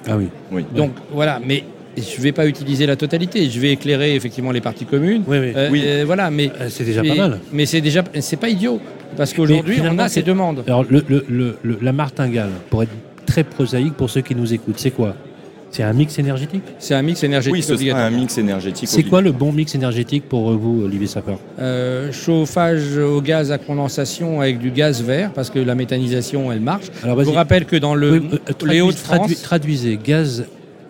Ah 0.07 0.17
oui. 0.17 0.27
Oui. 0.51 0.65
Donc 0.75 0.91
voilà, 1.11 1.39
mais 1.43 1.63
je 1.97 2.17
ne 2.17 2.23
vais 2.23 2.31
pas 2.31 2.45
utiliser 2.47 2.85
la 2.85 2.95
totalité, 2.95 3.49
je 3.49 3.59
vais 3.59 3.71
éclairer 3.71 4.15
effectivement 4.15 4.51
les 4.51 4.61
parties 4.61 4.85
communes. 4.85 5.23
Oui, 5.27 5.37
oui. 5.39 5.53
Euh, 5.55 5.69
Oui. 5.71 5.83
euh, 5.85 6.03
voilà, 6.05 6.29
mais 6.31 6.51
Euh, 6.59 6.67
C'est 6.69 6.83
déjà 6.83 7.01
mais- 7.01 7.09
pas 7.09 7.15
mal. 7.29 7.39
Mais 7.53 7.65
c'est 7.65 7.81
déjà, 7.81 8.03
c'est 8.19 8.39
pas 8.39 8.49
idiot 8.49 8.79
parce 9.17 9.33
qu'aujourd'hui 9.33 9.77
on 9.83 9.97
a 9.99 10.09
ces 10.09 10.21
demandes. 10.23 10.63
Alors, 10.67 10.83
le, 10.89 11.03
le- 11.07 11.25
le- 11.29 11.57
le- 11.63 11.77
la 11.81 11.91
martingale, 11.93 12.49
pour 12.69 12.83
être 12.83 12.91
très 13.25 13.43
prosaïque 13.43 13.93
pour 13.93 14.09
ceux 14.09 14.21
qui 14.21 14.35
nous 14.35 14.53
écoutent, 14.53 14.77
c'est 14.79 14.91
quoi? 14.91 15.15
C'est 15.71 15.83
un 15.83 15.91
mix 15.91 16.17
énergétique? 16.19 16.61
C'est 16.79 16.93
un 16.93 17.01
mix 17.01 17.21
énergétique 17.23 17.53
Oui, 17.53 17.61
ce 17.61 17.75
sera 17.75 17.99
un 18.05 18.09
mix 18.09 18.37
énergétique. 18.37 18.87
C'est 18.87 19.03
quoi 19.03 19.21
le 19.21 19.33
bon 19.33 19.51
mix 19.51 19.75
énergétique 19.75 20.23
pour 20.29 20.51
vous, 20.53 20.83
Olivier 20.85 21.07
Sapeur 21.07 21.37
Euh, 21.59 22.13
chauffage 22.13 22.97
au 22.97 23.19
gaz 23.21 23.51
à 23.51 23.57
condensation 23.57 24.39
avec 24.39 24.59
du 24.59 24.71
gaz 24.71 25.03
vert 25.03 25.31
parce 25.33 25.49
que 25.49 25.59
la 25.59 25.75
méthanisation 25.75 26.49
elle 26.51 26.61
marche. 26.61 26.85
Alors, 27.03 27.19
Je 27.19 27.25
vous 27.25 27.33
rappelle 27.33 27.65
que 27.65 27.75
dans 27.75 27.93
le 27.95 28.11
Oui, 28.11 28.29
euh, 28.33 28.65
les 28.67 28.79
Hauts-de-France, 28.79 29.17
traduis- 29.19 29.35
traduisez 29.41 29.99
gaz 30.01 30.45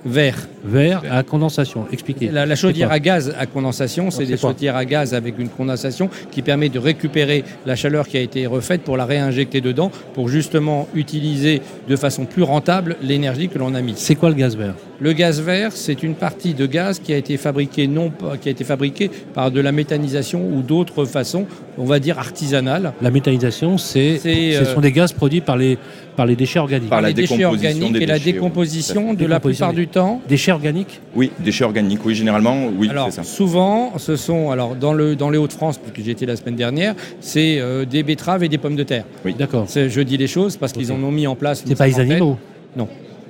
vert. 0.05 0.47
vert 0.63 1.03
à 1.11 1.23
condensation. 1.23 1.85
Expliquez. 1.91 2.29
La, 2.29 2.45
la 2.45 2.55
chaudière 2.55 2.91
à 2.91 2.99
gaz 2.99 3.33
à 3.37 3.45
condensation, 3.45 4.11
c'est 4.11 4.25
c'est 4.25 4.31
des 4.31 4.37
chaudières 4.37 4.75
à 4.75 4.85
gaz 4.85 5.13
avec 5.13 5.37
une 5.39 5.49
condensation 5.49 6.09
qui 6.31 6.41
permet 6.41 6.69
de 6.69 6.79
récupérer 6.79 7.43
la 7.65 7.75
chaleur 7.75 8.07
qui 8.07 8.17
a 8.17 8.21
été 8.21 8.45
refaite 8.47 8.81
pour 8.81 8.97
la 8.97 9.05
réinjecter 9.05 9.61
dedans 9.61 9.91
pour 10.13 10.29
justement 10.29 10.87
utiliser 10.95 11.61
de 11.87 11.95
façon 11.95 12.25
plus 12.25 12.43
rentable 12.43 12.95
l'énergie 13.01 13.49
que 13.49 13.57
l'on 13.57 13.73
a 13.73 13.81
mise. 13.81 13.97
C'est 13.97 14.15
quoi 14.15 14.29
le 14.29 14.35
gaz 14.35 14.55
vert? 14.55 14.75
Le 15.01 15.11
gaz 15.11 15.41
vert, 15.41 15.71
c'est 15.73 16.03
une 16.03 16.15
partie 16.15 16.53
de 16.53 16.65
gaz 16.65 16.99
qui 16.99 17.11
a 17.13 17.17
été 17.17 17.35
fabriquée 17.35 17.85
non 17.87 18.09
pas- 18.11 18.37
qui 18.37 18.47
a 18.47 18.51
été 18.51 18.63
fabriquée 18.63 19.11
par 19.33 19.51
de 19.51 19.59
la 19.59 19.73
méthanisation 19.73 20.41
ou 20.47 20.61
d'autres 20.61 21.03
façons, 21.03 21.45
on 21.77 21.83
va 21.83 21.99
dire 21.99 22.17
artisanales. 22.17 22.93
La 23.01 23.11
méthanisation, 23.11 23.77
c'est, 23.77 24.17
C'est, 24.19 24.53
ce 24.53 24.57
euh, 24.61 24.73
sont 24.73 24.79
des 24.79 24.93
gaz 24.93 25.11
produits 25.11 25.41
par 25.41 25.57
les, 25.57 25.77
par 26.15 26.25
les 26.25 26.37
déchets 26.37 26.59
organiques. 26.59 26.89
Par 26.89 27.01
la 27.01 27.09
les 27.09 27.13
déchets 27.13 27.35
décomposition 27.37 27.69
organiques 27.71 27.93
des 27.97 28.03
et 28.03 28.05
la 28.05 28.13
déchets, 28.13 28.25
oui, 28.29 28.33
décomposition 28.33 29.13
de 29.13 29.25
la 29.25 29.39
plupart 29.41 29.73
du 29.73 29.87
temps. 29.87 30.21
Déchets 30.29 30.53
organiques 30.53 31.01
Oui, 31.13 31.29
déchets 31.39 31.65
organiques, 31.65 31.99
oui, 32.05 32.15
généralement, 32.15 32.67
oui, 32.77 32.87
alors 32.89 33.07
c'est 33.07 33.17
ça. 33.17 33.23
souvent, 33.23 33.97
ce 33.97 34.15
sont 34.15 34.49
alors 34.51 34.75
dans 34.75 34.93
le 34.93 35.17
dans 35.17 35.29
les 35.29 35.37
Hauts-de-France, 35.37 35.77
puisque 35.77 35.99
j'y 36.05 36.11
étais 36.11 36.25
la 36.25 36.37
semaine 36.37 36.55
dernière, 36.55 36.95
c'est 37.19 37.57
euh, 37.59 37.83
des 37.83 38.03
betteraves 38.03 38.43
et 38.45 38.49
des 38.49 38.57
pommes 38.57 38.77
de 38.77 38.83
terre. 38.83 39.03
D'accord. 39.37 39.65
C'est- 39.67 39.89
Je 39.89 39.99
dis 40.01 40.15
les 40.17 40.27
choses 40.27 40.55
parce 40.55 40.71
qu'ils 40.71 40.91
en 40.93 41.03
ont 41.03 41.11
mis 41.11 41.27
en 41.27 41.35
place. 41.35 41.63
C'est 41.65 41.75
pas 41.75 41.87
les 41.87 41.99
animaux 41.99 42.37
Non. 42.77 42.87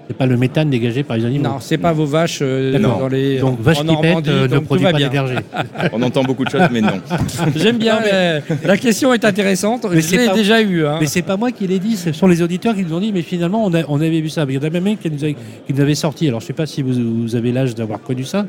C'est 0.07 0.15
pas 0.15 0.27
le 0.27 0.37
méthane 0.37 0.69
dégagé 0.69 1.01
par 1.01 1.17
les 1.17 1.25
animaux 1.25 1.43
Non, 1.43 1.55
c'est 1.59 1.79
pas 1.79 1.91
vos 1.91 2.05
vaches 2.05 2.39
euh, 2.43 2.77
dans 2.77 3.07
les 3.07 3.39
Donc, 3.39 3.59
vache 3.59 3.79
en 3.79 3.85
qui 4.21 4.29
euh, 4.29 4.47
ne 4.47 4.59
produit 4.59 4.85
pas. 4.85 4.99
On 5.93 6.01
entend 6.03 6.23
beaucoup 6.23 6.45
de 6.45 6.49
choses, 6.51 6.67
mais 6.71 6.81
non. 6.81 6.89
J'aime 7.55 7.77
bien. 7.77 7.99
euh, 8.05 8.39
la 8.63 8.77
question 8.77 9.13
est 9.15 9.25
intéressante. 9.25 9.87
Mais 9.89 10.01
je 10.01 10.01
c'est 10.01 10.17
l'ai 10.17 10.25
pas- 10.27 10.33
déjà 10.35 10.61
eu. 10.61 10.85
hein. 10.85 10.97
Mais 11.01 11.07
c'est 11.07 11.23
pas 11.23 11.37
moi 11.37 11.51
qui 11.51 11.65
l'ai 11.65 11.79
dit, 11.79 11.95
ce 11.95 12.11
sont 12.11 12.27
les 12.27 12.43
auditeurs 12.43 12.75
qui 12.75 12.83
nous 12.83 12.93
ont 12.93 12.99
dit, 12.99 13.11
mais 13.11 13.23
finalement, 13.23 13.65
on, 13.65 13.73
a- 13.73 13.83
on 13.87 13.95
avait 13.99 14.21
vu 14.21 14.29
ça. 14.29 14.45
Il 14.47 14.53
y 14.53 14.57
en 14.59 14.61
a 14.63 14.69
même 14.69 14.85
un 14.85 14.95
qui 14.95 15.09
nous, 15.09 15.25
a- 15.25 15.29
qui 15.33 15.73
nous 15.73 15.81
avait 15.81 15.95
sorti, 15.95 16.27
alors 16.27 16.39
je 16.39 16.45
sais 16.45 16.53
pas 16.53 16.67
si 16.67 16.83
vous, 16.83 17.23
vous 17.23 17.35
avez 17.35 17.51
l'âge 17.51 17.73
d'avoir 17.73 17.99
connu 18.01 18.25
ça, 18.25 18.45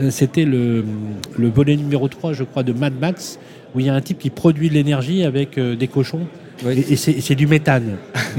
Euh, 0.00 0.10
c'était 0.10 0.44
le, 0.46 0.84
le 1.36 1.48
volet 1.50 1.76
numéro 1.76 2.08
3, 2.08 2.32
je 2.32 2.44
crois, 2.44 2.62
de 2.62 2.72
Mad 2.72 2.94
Max, 2.98 3.38
où 3.74 3.80
il 3.80 3.86
y 3.86 3.90
a 3.90 3.94
un 3.94 4.00
type 4.00 4.18
qui 4.18 4.30
produit 4.30 4.70
de 4.70 4.74
l'énergie 4.74 5.22
avec 5.24 5.58
euh, 5.58 5.76
des 5.76 5.86
cochons. 5.88 6.20
Oui. 6.64 6.84
Et, 6.88 6.92
et 6.92 6.96
c'est 6.96 7.34
du 7.34 7.46
méthane. 7.46 7.96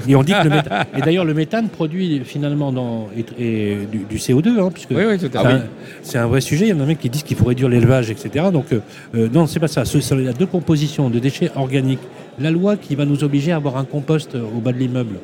Et 0.08 0.16
on 0.16 0.24
dit 0.24 0.34
que 0.34 0.44
le 0.44 0.50
méthane. 0.50 0.86
Et 0.98 1.02
d'ailleurs, 1.02 1.26
le 1.26 1.34
méthane 1.34 1.70
produit 1.70 2.22
finalement 2.26 2.72
dans, 2.72 3.08
et, 3.16 3.26
et 3.44 3.78
du, 3.92 4.00
du 4.10 4.18
CO2, 4.18 4.60
hein, 4.60 4.70
puisque 4.74 4.92
Oui, 4.92 5.04
oui, 5.08 5.18
tout 5.18 5.36
à 5.38 5.60
c'est 6.02 6.18
un- 6.18 6.28
vrai 6.28 6.42
sujet. 6.42 6.66
Il 6.68 6.70
y 6.70 6.74
en 6.74 6.80
a 6.82 6.86
même 6.86 6.98
qui 6.98 7.10
disent 7.10 7.24
qu'il 7.24 7.38
faut 7.38 7.46
réduire 7.46 7.70
l'élevage, 7.70 8.10
etc. 8.10 8.46
Donc, 8.52 8.66
euh, 8.74 8.80
euh, 9.16 9.28
non, 9.32 9.48
c'est 9.48 9.60
pas 9.60 9.68
ça. 9.68 9.86
Ce 9.86 10.00
sont 10.02 10.16
la 10.16 10.34
deux 10.34 10.46
compositions 10.46 11.10
de 11.10 11.20
déchets 11.20 11.52
organiques. 11.56 12.00
La 12.40 12.52
loi 12.52 12.76
qui 12.78 12.96
va 12.96 13.06
nous 13.06 13.24
obliger 13.24 13.52
à 13.54 13.58
avoir 13.58 13.78
un 13.78 13.86
compost 13.86 14.36
euh, 14.36 14.42
au 14.42 14.60
bas 14.60 14.74
de 14.74 14.78
l'immeuble, 14.78 15.16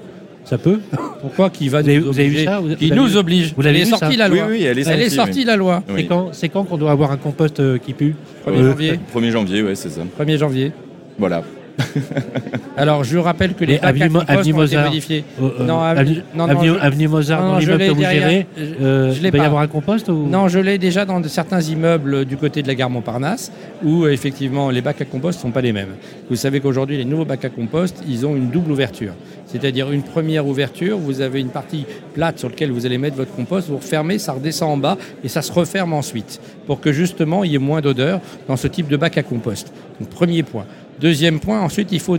ça 0.45 0.57
peut 0.57 0.79
Pourquoi 1.21 1.49
qui 1.49 1.67
va 1.69 1.81
Vous 1.81 1.89
avez- 1.89 1.99
nous 1.99 2.05
vous 2.05 2.19
avez 2.19 2.29
vu 2.29 2.43
ça 2.45 2.59
Vous- 2.59 2.75
Qui 2.75 2.89
vous 2.89 2.95
nous 2.95 3.17
oblige. 3.17 3.53
Vous 3.55 3.61
l'avez 3.61 3.77
Elle 3.77 3.81
est 3.81 3.85
vu, 3.85 3.89
sortie 3.91 4.13
ça 4.13 4.17
la 4.17 4.27
loi. 4.29 4.43
Oui, 4.47 4.57
oui, 4.59 4.63
elle 4.63 4.79
est 4.79 4.87
Elle 4.87 5.01
est 5.01 5.09
sortie, 5.09 5.43
la 5.43 5.55
loi. 5.55 5.83
C'est 5.87 5.93
Oui. 5.93 6.07
quand, 6.07 6.29
c'est 6.33 6.49
quand 6.49 6.63
qu'on 6.63 6.77
doit 6.77 6.91
avoir 6.91 7.11
un 7.11 7.17
compost 7.17 7.59
euh, 7.59 7.77
qui 7.77 7.93
pue 7.93 8.15
1er 8.47 8.51
Euh, 8.53 8.69
janvier. 8.71 8.99
1er 9.15 9.31
janvier, 9.31 9.61
ouais, 9.63 9.75
c'est 9.75 9.89
ça. 9.89 10.01
1er 10.19 10.37
janvier. 10.37 10.71
Voilà. 11.19 11.43
Alors, 12.77 13.03
je 13.03 13.17
rappelle 13.17 13.53
que 13.53 13.65
les 13.65 13.77
avenue 13.79 14.09
Mo- 14.09 14.19
compost 14.19 14.31
avenue 14.39 14.53
Mozart. 14.53 14.85
modifiés. 14.85 15.23
Euh, 15.41 15.49
euh, 15.59 15.63
Non, 15.65 15.81
avenue, 15.81 16.15
non, 16.35 16.47
non, 16.47 16.51
avenue- 16.53 16.67
je- 16.69 16.79
avenue 16.79 17.07
Mozart, 17.07 17.41
non, 17.43 17.51
dans 17.53 17.57
l'immeuble 17.59 17.79
l'ai 17.81 17.87
que 17.89 17.93
vous 17.93 18.01
gérez, 18.01 18.47
euh, 18.81 19.13
il 19.21 19.31
va 19.31 19.37
y 19.37 19.41
avoir 19.41 19.61
un 19.61 19.67
compost 19.67 20.09
ou... 20.09 20.27
Non, 20.27 20.47
je 20.47 20.59
l'ai 20.59 20.77
déjà 20.77 21.05
dans 21.05 21.19
de- 21.19 21.27
certains 21.27 21.61
immeubles 21.61 22.25
du 22.25 22.37
côté 22.37 22.61
de 22.63 22.67
la 22.67 22.75
gare 22.75 22.89
Montparnasse, 22.89 23.51
où 23.83 24.07
effectivement 24.07 24.69
les 24.69 24.81
bacs 24.81 25.01
à 25.01 25.05
compost 25.05 25.39
ne 25.39 25.41
sont 25.43 25.51
pas 25.51 25.61
les 25.61 25.73
mêmes. 25.73 25.95
Vous 26.29 26.35
savez 26.35 26.59
qu'aujourd'hui, 26.59 26.97
les 26.97 27.05
nouveaux 27.05 27.25
bacs 27.25 27.45
à 27.45 27.49
compost, 27.49 28.01
ils 28.07 28.25
ont 28.25 28.35
une 28.35 28.49
double 28.49 28.71
ouverture. 28.71 29.13
C'est-à-dire 29.45 29.91
une 29.91 30.03
première 30.03 30.47
ouverture, 30.47 30.97
vous 30.97 31.19
avez 31.19 31.41
une 31.41 31.49
partie 31.49 31.85
plate 32.13 32.39
sur 32.39 32.47
laquelle 32.47 32.71
vous 32.71 32.85
allez 32.85 32.97
mettre 32.97 33.17
votre 33.17 33.35
compost, 33.35 33.67
vous 33.67 33.77
refermez, 33.77 34.17
ça 34.17 34.31
redescend 34.31 34.71
en 34.71 34.77
bas 34.77 34.97
et 35.25 35.27
ça 35.27 35.41
se 35.41 35.51
referme 35.51 35.91
ensuite, 35.91 36.39
pour 36.67 36.79
que 36.79 36.93
justement 36.93 37.43
il 37.43 37.51
y 37.51 37.55
ait 37.55 37.59
moins 37.59 37.81
d'odeur 37.81 38.21
dans 38.47 38.55
ce 38.55 38.67
type 38.67 38.87
de 38.87 38.95
bac 38.95 39.17
à 39.17 39.23
compost. 39.23 39.73
Donc 39.99 40.09
premier 40.09 40.41
point. 40.43 40.65
Deuxième 41.01 41.39
point, 41.39 41.61
ensuite, 41.61 41.91
il 41.91 41.99
faut 41.99 42.17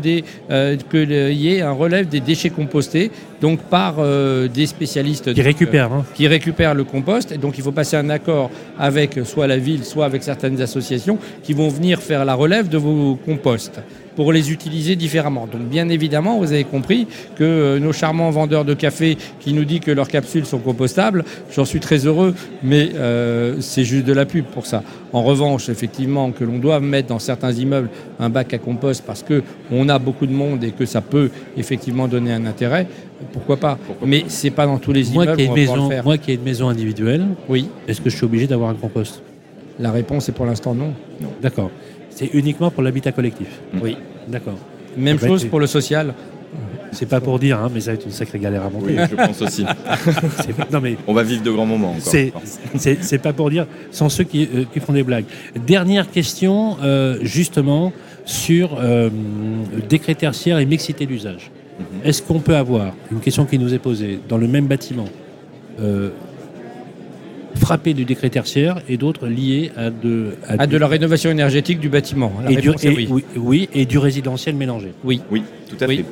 euh, 0.50 0.76
qu'il 0.90 1.12
y 1.12 1.54
ait 1.54 1.60
un 1.62 1.70
relève 1.70 2.08
des 2.08 2.18
déchets 2.18 2.50
compostés, 2.50 3.12
donc 3.42 3.58
par 3.64 3.96
euh, 3.98 4.46
des 4.48 4.66
spécialistes 4.66 5.24
Qui 5.34 5.34
donc, 5.34 5.44
récupère. 5.44 5.92
hein. 5.92 6.04
qui 6.14 6.28
récupèrent 6.28 6.74
le 6.74 6.84
compost. 6.84 7.32
Et 7.32 7.38
donc, 7.38 7.58
il 7.58 7.64
faut 7.64 7.72
passer 7.72 7.96
un 7.96 8.08
accord 8.08 8.50
avec 8.78 9.18
soit 9.24 9.48
la 9.48 9.58
ville, 9.58 9.84
soit 9.84 10.04
avec 10.06 10.22
certaines 10.22 10.62
associations 10.62 11.18
qui 11.42 11.52
vont 11.52 11.68
venir 11.68 12.00
faire 12.00 12.24
la 12.24 12.34
relève 12.34 12.68
de 12.68 12.78
vos 12.78 13.16
composts 13.16 13.80
pour 14.14 14.30
les 14.32 14.52
utiliser 14.52 14.94
différemment. 14.94 15.48
Donc, 15.50 15.62
bien 15.62 15.88
évidemment, 15.88 16.38
vous 16.38 16.52
avez 16.52 16.64
compris 16.64 17.06
que 17.34 17.42
euh, 17.44 17.78
nos 17.80 17.92
charmants 17.94 18.30
vendeurs 18.30 18.64
de 18.64 18.74
café 18.74 19.16
qui 19.40 19.52
nous 19.54 19.64
disent 19.64 19.80
que 19.80 19.90
leurs 19.90 20.08
capsules 20.08 20.44
sont 20.46 20.58
compostables, 20.58 21.24
j'en 21.54 21.64
suis 21.64 21.80
très 21.80 22.06
heureux, 22.06 22.34
mais 22.62 22.90
euh, 22.94 23.56
c'est 23.60 23.84
juste 23.84 24.04
de 24.04 24.12
la 24.12 24.26
pub 24.26 24.44
pour 24.44 24.66
ça. 24.66 24.82
En 25.14 25.22
revanche, 25.22 25.68
effectivement, 25.70 26.30
que 26.30 26.44
l'on 26.44 26.58
doit 26.58 26.78
mettre 26.80 27.08
dans 27.08 27.18
certains 27.18 27.52
immeubles 27.52 27.88
un 28.20 28.28
bac 28.28 28.52
à 28.54 28.58
compost 28.58 29.02
parce 29.06 29.22
que 29.22 29.42
on 29.70 29.88
a 29.88 29.98
beaucoup 29.98 30.26
de 30.26 30.32
monde 30.32 30.62
et 30.62 30.70
que 30.72 30.84
ça 30.86 31.00
peut 31.00 31.30
effectivement 31.56 32.06
donner 32.06 32.32
un 32.32 32.44
intérêt, 32.46 32.86
pourquoi 33.32 33.56
pas 33.56 33.78
Pourquoi 33.86 34.06
Mais 34.08 34.24
c'est 34.28 34.50
pas 34.50 34.66
dans 34.66 34.78
tous 34.78 34.92
les 34.92 35.04
Moi 35.12 35.24
immeubles 35.24 35.38
qui, 35.38 35.44
une 35.46 35.54
maison, 35.54 35.88
le 35.88 35.94
faire. 35.94 36.04
moi 36.04 36.18
qui 36.18 36.30
ai 36.30 36.34
une 36.34 36.42
maison 36.42 36.68
individuelle, 36.68 37.26
Oui, 37.48 37.68
est-ce 37.88 38.00
que 38.00 38.10
je 38.10 38.16
suis 38.16 38.24
obligé 38.24 38.46
d'avoir 38.46 38.70
un 38.70 38.74
compost? 38.74 39.22
La 39.78 39.90
réponse 39.92 40.28
est 40.28 40.32
pour 40.32 40.46
l'instant 40.46 40.74
non. 40.74 40.92
D'accord. 41.40 41.70
C'est 42.10 42.26
uniquement 42.34 42.70
pour 42.70 42.82
l'habitat 42.82 43.12
collectif? 43.12 43.48
Oui. 43.82 43.96
D'accord. 44.28 44.58
Même 44.96 45.16
Ah 45.18 45.22
bah, 45.22 45.28
chose 45.28 45.44
pour 45.46 45.60
le 45.60 45.66
social. 45.66 46.14
C'est 46.94 47.06
pas 47.08 47.22
pour 47.22 47.38
dire, 47.38 47.58
hein, 47.58 47.70
mais 47.72 47.80
ça 47.80 47.92
va 47.92 47.94
être 47.94 48.04
une 48.04 48.12
sacrée 48.12 48.38
galère 48.38 48.66
à 48.66 48.68
monter. 48.68 48.94
Oui, 48.98 49.02
je 49.10 49.16
pense 49.16 49.40
aussi. 49.40 49.64
Non 50.70 50.80
mais 50.82 50.96
On 51.06 51.14
va 51.14 51.22
vivre 51.22 51.42
de 51.42 51.50
grands 51.50 51.64
moments 51.64 51.92
encore. 51.92 52.02
c'est 52.02 52.32
c'est 52.76 53.02
c'est 53.02 53.16
pas 53.18 53.32
pour 53.32 53.48
dire 53.48 53.66
sans 53.90 54.10
ceux 54.10 54.24
qui, 54.24 54.46
euh, 54.54 54.64
qui 54.70 54.78
font 54.80 54.92
des 54.92 55.02
blagues. 55.02 55.24
Dernière 55.66 56.10
question 56.10 56.76
euh, 56.82 57.16
justement 57.22 57.94
sur 58.26 58.76
euh, 58.78 59.08
décret 59.88 60.14
tertiaire 60.14 60.58
et 60.58 60.66
mixité 60.66 61.06
d'usage. 61.06 61.50
Mhm. 61.78 61.86
Est-ce 62.04 62.22
qu'on 62.22 62.40
peut 62.40 62.56
avoir 62.56 62.94
une 63.10 63.20
question 63.20 63.44
qui 63.46 63.58
nous 63.58 63.72
est 63.74 63.78
posée 63.78 64.20
dans 64.28 64.36
le 64.38 64.46
même 64.48 64.66
bâtiment 64.66 65.08
euh, 65.80 66.10
frappé 67.56 67.94
du 67.94 68.04
décret 68.04 68.28
tertiaire 68.30 68.80
et 68.88 68.96
d'autres 68.96 69.26
liés 69.26 69.70
à 69.76 69.90
de 69.90 70.34
à 70.46 70.62
À 70.62 70.66
du- 70.66 70.72
de 70.74 70.78
la 70.78 70.86
rénovation 70.88 71.30
énergétique 71.30 71.80
du 71.80 71.88
bâtiment. 71.88 72.32
La 72.44 72.50
et 72.52 72.56
du, 72.56 72.70
et- 72.82 72.88
oui. 72.88 73.08
oui, 73.10 73.24
oui, 73.36 73.68
et 73.74 73.84
du 73.86 73.98
résidentiel 73.98 74.54
mélangé. 74.54 74.92
Oui. 75.04 75.20
Oui, 75.30 75.42
tout 75.68 75.76
à 75.82 75.86
Oui. 75.86 75.98
fait. 75.98 76.04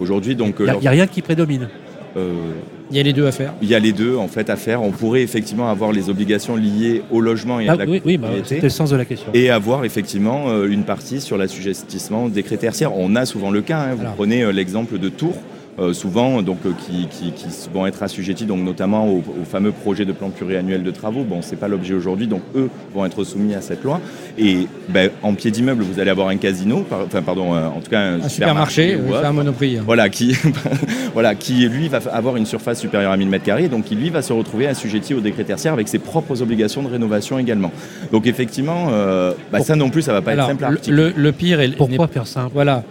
Aujourd'hui, 0.00 0.34
donc, 0.36 0.56
Il 0.60 0.64
n'y 0.80 0.86
a, 0.86 0.90
rien 0.90 1.06
qui 1.06 1.22
prédomine. 1.22 1.68
euh, 2.16 2.52
Il 2.90 2.96
y 2.96 3.00
a 3.00 3.02
les 3.02 3.12
deux 3.12 3.26
à 3.26 3.32
faire. 3.32 3.52
il 3.60 3.68
y 3.68 3.74
a 3.74 3.78
les 3.78 3.92
deux 3.92 4.16
en 4.16 4.28
fait 4.28 4.48
à 4.50 4.56
faire. 4.56 4.82
On 4.82 4.90
pourrait 4.90 5.22
effectivement 5.22 5.68
avoir 5.68 5.92
les 5.92 6.08
obligations 6.08 6.56
liées 6.56 7.02
au 7.10 7.20
logement 7.20 7.60
et 7.60 7.68
Ah, 7.68 7.72
à 7.72 7.76
la 7.76 7.84
oui, 7.84 8.00
oui, 8.04 8.16
bah, 8.16 8.28
c'était 8.44 8.62
le 8.62 8.68
sens 8.70 8.90
de 8.90 8.96
la 8.96 9.04
question. 9.04 9.30
et 9.34 9.50
avoir 9.50 9.84
effectivement 9.84 10.48
euh, 10.48 10.68
une 10.68 10.84
partie 10.84 11.20
sur 11.20 11.36
l'assujettissement 11.36 12.28
des 12.28 12.42
critères 12.42 12.70
tertiaires. 12.70 12.96
On 12.96 13.14
a 13.16 13.26
souvent 13.26 13.50
le 13.50 13.60
cas. 13.62 13.78
hein. 13.80 13.94
Vous 13.94 14.00
Alors. 14.02 14.14
prenez 14.14 14.42
euh, 14.42 14.52
l'exemple 14.52 14.98
de 14.98 15.08
Tours. 15.08 15.36
Euh, 15.80 15.92
souvent, 15.92 16.42
donc, 16.42 16.58
euh, 16.66 16.70
qui, 16.86 17.06
qui- 17.08 17.32
qui 17.32 17.46
vont 17.72 17.86
être 17.86 18.02
assujettis, 18.02 18.44
donc, 18.46 18.60
notamment 18.60 19.06
au, 19.08 19.18
au 19.18 19.44
fameux 19.48 19.70
projet 19.72 20.04
de 20.04 20.12
plan 20.12 20.30
pluriannuel 20.30 20.82
de 20.82 20.90
travaux. 20.90 21.22
Bon, 21.24 21.40
c'est 21.42 21.56
pas 21.56 21.68
l'objet 21.68 21.94
aujourd'hui, 21.94 22.26
donc 22.26 22.42
eux 22.56 22.68
vont 22.94 23.04
être 23.04 23.22
soumis 23.24 23.54
à 23.54 23.60
cette 23.60 23.84
loi. 23.84 24.00
Et 24.38 24.66
ben, 24.88 25.10
en 25.22 25.34
pied 25.34 25.50
d'immeuble, 25.50 25.82
vous 25.84 26.00
allez 26.00 26.10
avoir 26.10 26.28
un 26.28 26.36
casino, 26.36 26.80
par- 26.80 27.00
enfin, 27.06 27.22
pardon, 27.22 27.54
euh, 27.54 27.66
en 27.68 27.80
tout 27.80 27.90
cas 27.90 28.00
un, 28.00 28.20
Un 28.22 28.28
supermarché, 28.28 28.96
ou 28.96 29.10
autre. 29.10 29.20
c'est 29.20 29.26
un 29.26 29.32
monoprix. 29.32 29.78
hein. 29.78 29.82
Voilà, 29.86 30.08
qui, 30.08 30.36
voilà, 31.14 31.34
qui 31.34 31.68
lui 31.68 31.88
va 31.88 31.98
avoir 32.12 32.36
une 32.36 32.46
surface 32.46 32.80
supérieure 32.80 33.12
à 33.12 33.16
1000 33.16 33.28
m2, 33.30 33.68
donc 33.68 33.84
qui 33.84 33.94
lui 33.94 34.10
va 34.10 34.22
se 34.22 34.32
retrouver 34.32 34.66
assujetti 34.66 35.14
au 35.14 35.20
décret 35.20 35.44
tertiaire 35.44 35.72
avec 35.72 35.88
ses 35.88 35.98
propres 35.98 36.42
obligations 36.42 36.82
de 36.82 36.88
rénovation 36.88 37.38
également. 37.38 37.70
Donc 38.12 38.26
effectivement, 38.26 38.88
euh, 38.90 39.32
bah, 39.52 39.60
ça 39.60 39.76
non 39.76 39.90
plus, 39.90 40.02
ça 40.02 40.12
va 40.12 40.22
pas 40.22 40.32
Alors, 40.32 40.46
être 40.46 40.50
simple 40.60 40.64
à 40.64 40.70
le, 40.90 41.12
le- 41.16 41.32
pire 41.32 41.60
est. 41.60 41.68
Pourquoi 41.76 42.08
faire 42.08 42.26
simple 42.26 42.50
Voilà. 42.54 42.82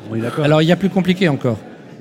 Alors, 0.44 0.62
il 0.62 0.68
y 0.68 0.72
a 0.72 0.76
plus 0.76 0.90
compliqué 0.90 1.28
encore. 1.28 1.58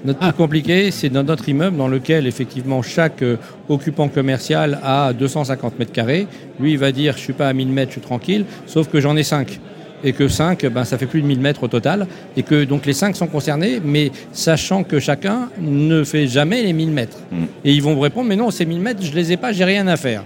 Notre 0.06 0.20
plus 0.20 0.32
compliqué, 0.34 0.92
c'est 0.92 1.08
dans 1.08 1.24
notre 1.24 1.48
immeuble 1.48 1.76
dans 1.76 1.88
lequel, 1.88 2.28
effectivement, 2.28 2.80
chaque 2.80 3.22
euh, 3.22 3.38
occupant 3.68 4.06
commercial 4.06 4.78
a 4.84 5.12
250 5.12 5.80
mètres 5.80 5.90
carrés. 5.90 6.28
Lui, 6.60 6.70
il 6.74 6.78
va 6.78 6.92
dire 6.92 7.14
Je 7.14 7.22
suis 7.22 7.32
pas 7.32 7.48
à 7.48 7.52
1000 7.52 7.66
mètres, 7.66 7.90
je 7.90 7.94
suis 7.94 8.06
tranquille, 8.06 8.44
sauf 8.66 8.88
que 8.88 9.00
j'en 9.00 9.16
ai 9.16 9.24
5. 9.24 9.58
Et 10.04 10.12
que 10.12 10.28
5, 10.28 10.66
ben, 10.66 10.84
ça 10.84 10.98
fait 10.98 11.06
plus 11.06 11.22
de 11.22 11.26
1000 11.26 11.40
mètres 11.40 11.62
au 11.62 11.68
total. 11.68 12.06
Et 12.36 12.42
que 12.42 12.64
donc 12.64 12.86
les 12.86 12.92
5 12.92 13.16
sont 13.16 13.26
concernés, 13.26 13.80
mais 13.84 14.12
sachant 14.32 14.84
que 14.84 15.00
chacun 15.00 15.48
ne 15.60 16.04
fait 16.04 16.26
jamais 16.26 16.62
les 16.62 16.72
1000 16.72 16.90
mètres. 16.90 17.18
Mm. 17.30 17.44
Et 17.64 17.72
ils 17.72 17.82
vont 17.82 17.94
vous 17.94 18.00
répondre 18.00 18.28
Mais 18.28 18.36
non, 18.36 18.50
ces 18.50 18.66
1000 18.66 18.80
mètres, 18.80 19.02
je 19.02 19.12
les 19.12 19.32
ai 19.32 19.36
pas, 19.36 19.52
j'ai 19.52 19.64
rien 19.64 19.86
à 19.86 19.96
faire. 19.96 20.24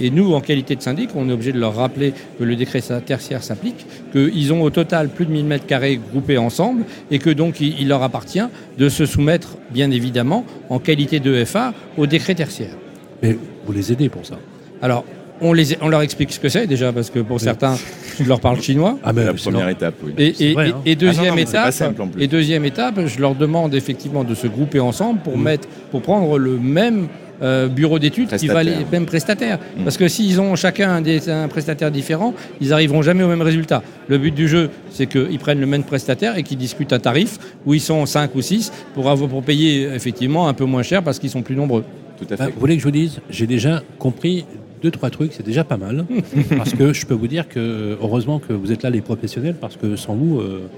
Et 0.00 0.10
nous, 0.10 0.32
en 0.32 0.40
qualité 0.40 0.76
de 0.76 0.82
syndic, 0.82 1.10
on 1.14 1.28
est 1.28 1.32
obligé 1.32 1.52
de 1.52 1.58
leur 1.58 1.74
rappeler 1.74 2.14
que 2.38 2.44
le 2.44 2.56
décret 2.56 2.80
tertiaire 3.04 3.42
s'applique, 3.42 3.86
qu'ils 4.12 4.52
ont 4.52 4.62
au 4.62 4.70
total 4.70 5.08
plus 5.08 5.26
de 5.26 5.32
1000 5.32 5.44
mètres 5.44 5.66
carrés 5.66 6.00
groupés 6.10 6.38
ensemble, 6.38 6.84
et 7.10 7.18
que 7.18 7.30
donc 7.30 7.60
il, 7.60 7.80
il 7.80 7.88
leur 7.88 8.02
appartient 8.02 8.46
de 8.78 8.88
se 8.88 9.06
soumettre, 9.06 9.56
bien 9.70 9.90
évidemment, 9.90 10.46
en 10.68 10.78
qualité 10.78 11.20
de 11.20 11.44
FA, 11.44 11.74
au 11.96 12.06
décret 12.06 12.34
tertiaire. 12.34 12.74
Mais 13.22 13.36
vous 13.66 13.72
les 13.72 13.92
aidez 13.92 14.08
pour 14.08 14.24
ça? 14.24 14.38
Alors, 14.80 15.04
on, 15.40 15.52
les, 15.52 15.76
on 15.80 15.88
leur 15.88 16.02
explique 16.02 16.32
ce 16.32 16.38
que 16.40 16.48
c'est 16.48 16.66
déjà, 16.66 16.92
parce 16.92 17.10
que 17.10 17.18
pour 17.20 17.40
certains, 17.40 17.76
je 18.20 18.24
leur 18.24 18.40
parle 18.40 18.60
chinois. 18.60 18.98
Ah, 19.02 19.12
mais 19.12 19.24
la 19.24 19.34
première 19.34 19.68
étape, 19.68 19.94
oui. 20.04 20.12
Et, 20.18 20.34
C'est 20.34 20.44
et- 20.44 20.52
vrai, 20.54 20.68
et- 20.68 20.72
hein. 20.72 20.76
et 20.86 20.94
deuxième 20.96 21.24
Ah 21.26 21.30
non, 21.30 21.36
non, 21.36 21.42
étape, 21.42 21.72
simple 21.72 22.02
en 22.02 22.08
plus. 22.08 22.22
et 22.22 22.26
deuxième 22.28 22.64
étape, 22.64 23.00
je 23.06 23.20
leur 23.20 23.34
demande 23.34 23.74
effectivement 23.74 24.24
de 24.24 24.34
se 24.34 24.46
grouper 24.46 24.80
ensemble 24.80 25.20
pour 25.20 25.36
Mm. 25.36 25.42
mettre, 25.42 25.68
pour 25.90 26.02
prendre 26.02 26.38
le 26.38 26.58
même 26.58 27.08
euh, 27.44 27.66
bureau 27.66 27.98
d'études 27.98 28.28
qui 28.36 28.46
va 28.46 28.62
les 28.62 28.70
Prestataire. 28.70 28.92
mêmes 28.92 29.06
prestataires. 29.06 29.58
Mm. 29.76 29.82
Parce 29.82 29.96
que 29.96 30.06
s'ils 30.06 30.40
ont 30.40 30.54
chacun 30.54 30.90
un, 30.90 31.00
des, 31.00 31.28
un 31.28 31.48
prestataire 31.48 31.90
différent, 31.90 32.34
ils 32.60 32.72
arriveront 32.72 33.02
jamais 33.02 33.24
au 33.24 33.28
même 33.28 33.42
résultat. 33.42 33.82
Le 34.06 34.16
but 34.18 34.32
du 34.32 34.46
jeu, 34.46 34.70
c'est 34.90 35.06
qu'ils 35.06 35.40
prennent 35.40 35.58
le 35.58 35.66
même 35.66 35.82
prestataire 35.82 36.38
et 36.38 36.44
qu'ils 36.44 36.58
discutent 36.58 36.92
un 36.92 37.00
tarif 37.00 37.38
où 37.66 37.74
ils 37.74 37.80
sont 37.80 38.06
5 38.06 38.32
ou 38.36 38.42
6 38.42 38.70
pour, 38.94 39.10
avoir, 39.10 39.28
pour 39.28 39.42
payer 39.42 39.88
effectivement 39.92 40.46
un 40.46 40.54
peu 40.54 40.66
moins 40.66 40.84
cher 40.84 41.02
parce 41.02 41.18
qu'ils 41.18 41.30
sont 41.30 41.42
plus 41.42 41.56
nombreux. 41.56 41.82
Tout 42.16 42.26
à 42.30 42.34
Ah, 42.38 42.44
fait. 42.44 42.52
vous 42.52 42.60
voulez 42.60 42.76
que 42.76 42.80
je 42.80 42.86
vous 42.86 42.92
dise 42.92 43.18
J'ai 43.28 43.48
déjà 43.48 43.82
compris 43.98 44.44
deux, 44.82 44.90
trois 44.90 45.10
trucs, 45.10 45.32
c'est 45.32 45.44
déjà 45.44 45.64
pas 45.64 45.76
mal. 45.76 46.04
parce 46.56 46.74
que 46.74 46.92
je 46.92 47.06
peux 47.06 47.14
vous 47.14 47.28
dire 47.28 47.48
que, 47.48 47.96
heureusement 48.00 48.38
que 48.38 48.52
vous 48.52 48.72
êtes 48.72 48.82
là, 48.82 48.90
les 48.90 49.00
professionnels, 49.00 49.54
parce 49.60 49.76
que 49.76 49.96
sans 49.96 50.14
vous, 50.14 50.40
euh, 50.40 50.68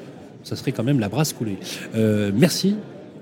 ça 0.42 0.56
serait 0.56 0.72
quand 0.72 0.84
même 0.84 1.00
la 1.00 1.08
brasse 1.08 1.32
coulée. 1.32 1.56
Euh, 1.96 2.30
merci. 2.34 2.76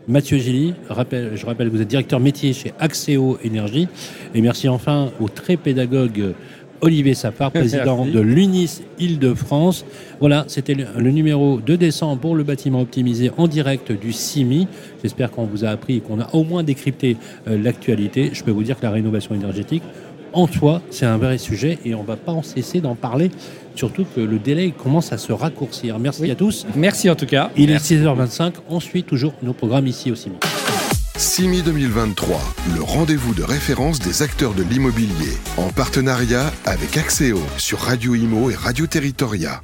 Mathieu 0.09 0.37
Gilly, 0.37 0.75
je 0.89 1.47
rappelle 1.47 1.69
que 1.69 1.73
vous 1.73 1.81
êtes 1.81 1.89
directeur 1.89 2.19
métier 2.19 2.53
chez 2.53 2.75
Axéo 2.81 3.39
Énergie. 3.45 3.87
Et 4.35 4.41
merci 4.41 4.69
enfin 4.69 5.11
au 5.21 5.29
très 5.29 5.57
pédagogue 5.57 6.35
Olivier 6.83 7.15
Safar, 7.15 7.51
président 7.53 7.99
Merci. 7.99 8.13
de 8.13 8.21
l'UNIS 8.21 8.83
Île-de-France. 8.99 9.87
Voilà, 10.19 10.45
c'était 10.49 10.75
le, 10.75 10.87
le 10.99 11.11
numéro 11.13 11.61
de 11.65 11.77
décembre 11.77 12.21
pour 12.21 12.35
le 12.35 12.43
bâtiment 12.43 12.81
optimisé 12.81 13.31
en 13.37 13.47
direct 13.47 13.93
du 13.93 14.13
CIMI. 14.13 14.67
J'espère 15.03 15.31
qu'on 15.31 15.45
vous 15.45 15.65
a 15.65 15.69
appris 15.69 15.99
et 15.99 16.01
qu'on 16.01 16.21
a 16.21 16.29
au 16.35 16.43
moins 16.43 16.65
décrypté 16.65 17.17
euh, 17.47 17.57
l'actualité. 17.63 18.31
Je 18.33 18.43
peux 18.43 18.51
vous 18.51 18.65
dire 18.65 18.79
que 18.79 18.83
la 18.83 18.91
rénovation 18.91 19.35
énergétique, 19.35 19.85
en 20.33 20.47
soi, 20.47 20.83
c'est 20.91 21.07
un 21.07 21.19
vrai 21.19 21.39
sujet 21.39 21.79
et 21.85 21.95
on 21.95 22.03
ne 22.03 22.07
va 22.07 22.17
pas 22.17 22.33
en 22.33 22.43
cesser 22.43 22.81
d'en 22.81 22.95
parler, 22.95 23.31
surtout 23.75 24.05
que 24.15 24.21
le 24.21 24.39
délai 24.39 24.71
commence 24.73 25.13
à 25.13 25.19
se 25.19 25.33
raccourcir. 25.33 25.99
Merci 25.99 26.23
Oui. 26.23 26.31
à 26.31 26.35
tous. 26.35 26.67
Merci 26.77 27.11
en 27.11 27.15
tout 27.17 27.27
cas. 27.27 27.51
Il 27.57 27.71
est 27.71 27.77
6h25, 27.79 28.55
on 28.69 28.81
suit 28.81 29.05
toujours 29.05 29.35
nos 29.43 29.53
programmes 29.53 29.87
ici 29.87 30.11
au 30.11 30.15
CIMI. 30.15 30.37
CIMI 31.17 31.63
2023, 31.63 32.41
le 32.75 32.83
rendez-vous 32.83 33.35
de 33.35 33.43
référence 33.45 34.01
des 34.01 34.23
acteurs 34.23 34.55
de 34.55 34.63
l'immobilier, 34.65 35.33
en 35.57 35.69
partenariat 35.69 36.51
avec 36.65 36.97
Axéo 36.97 37.39
sur 37.59 37.79
Radio 37.81 38.15
Imo 38.15 38.51
et 38.51 38.55
Radio 38.55 38.87
Territoria. 38.87 39.63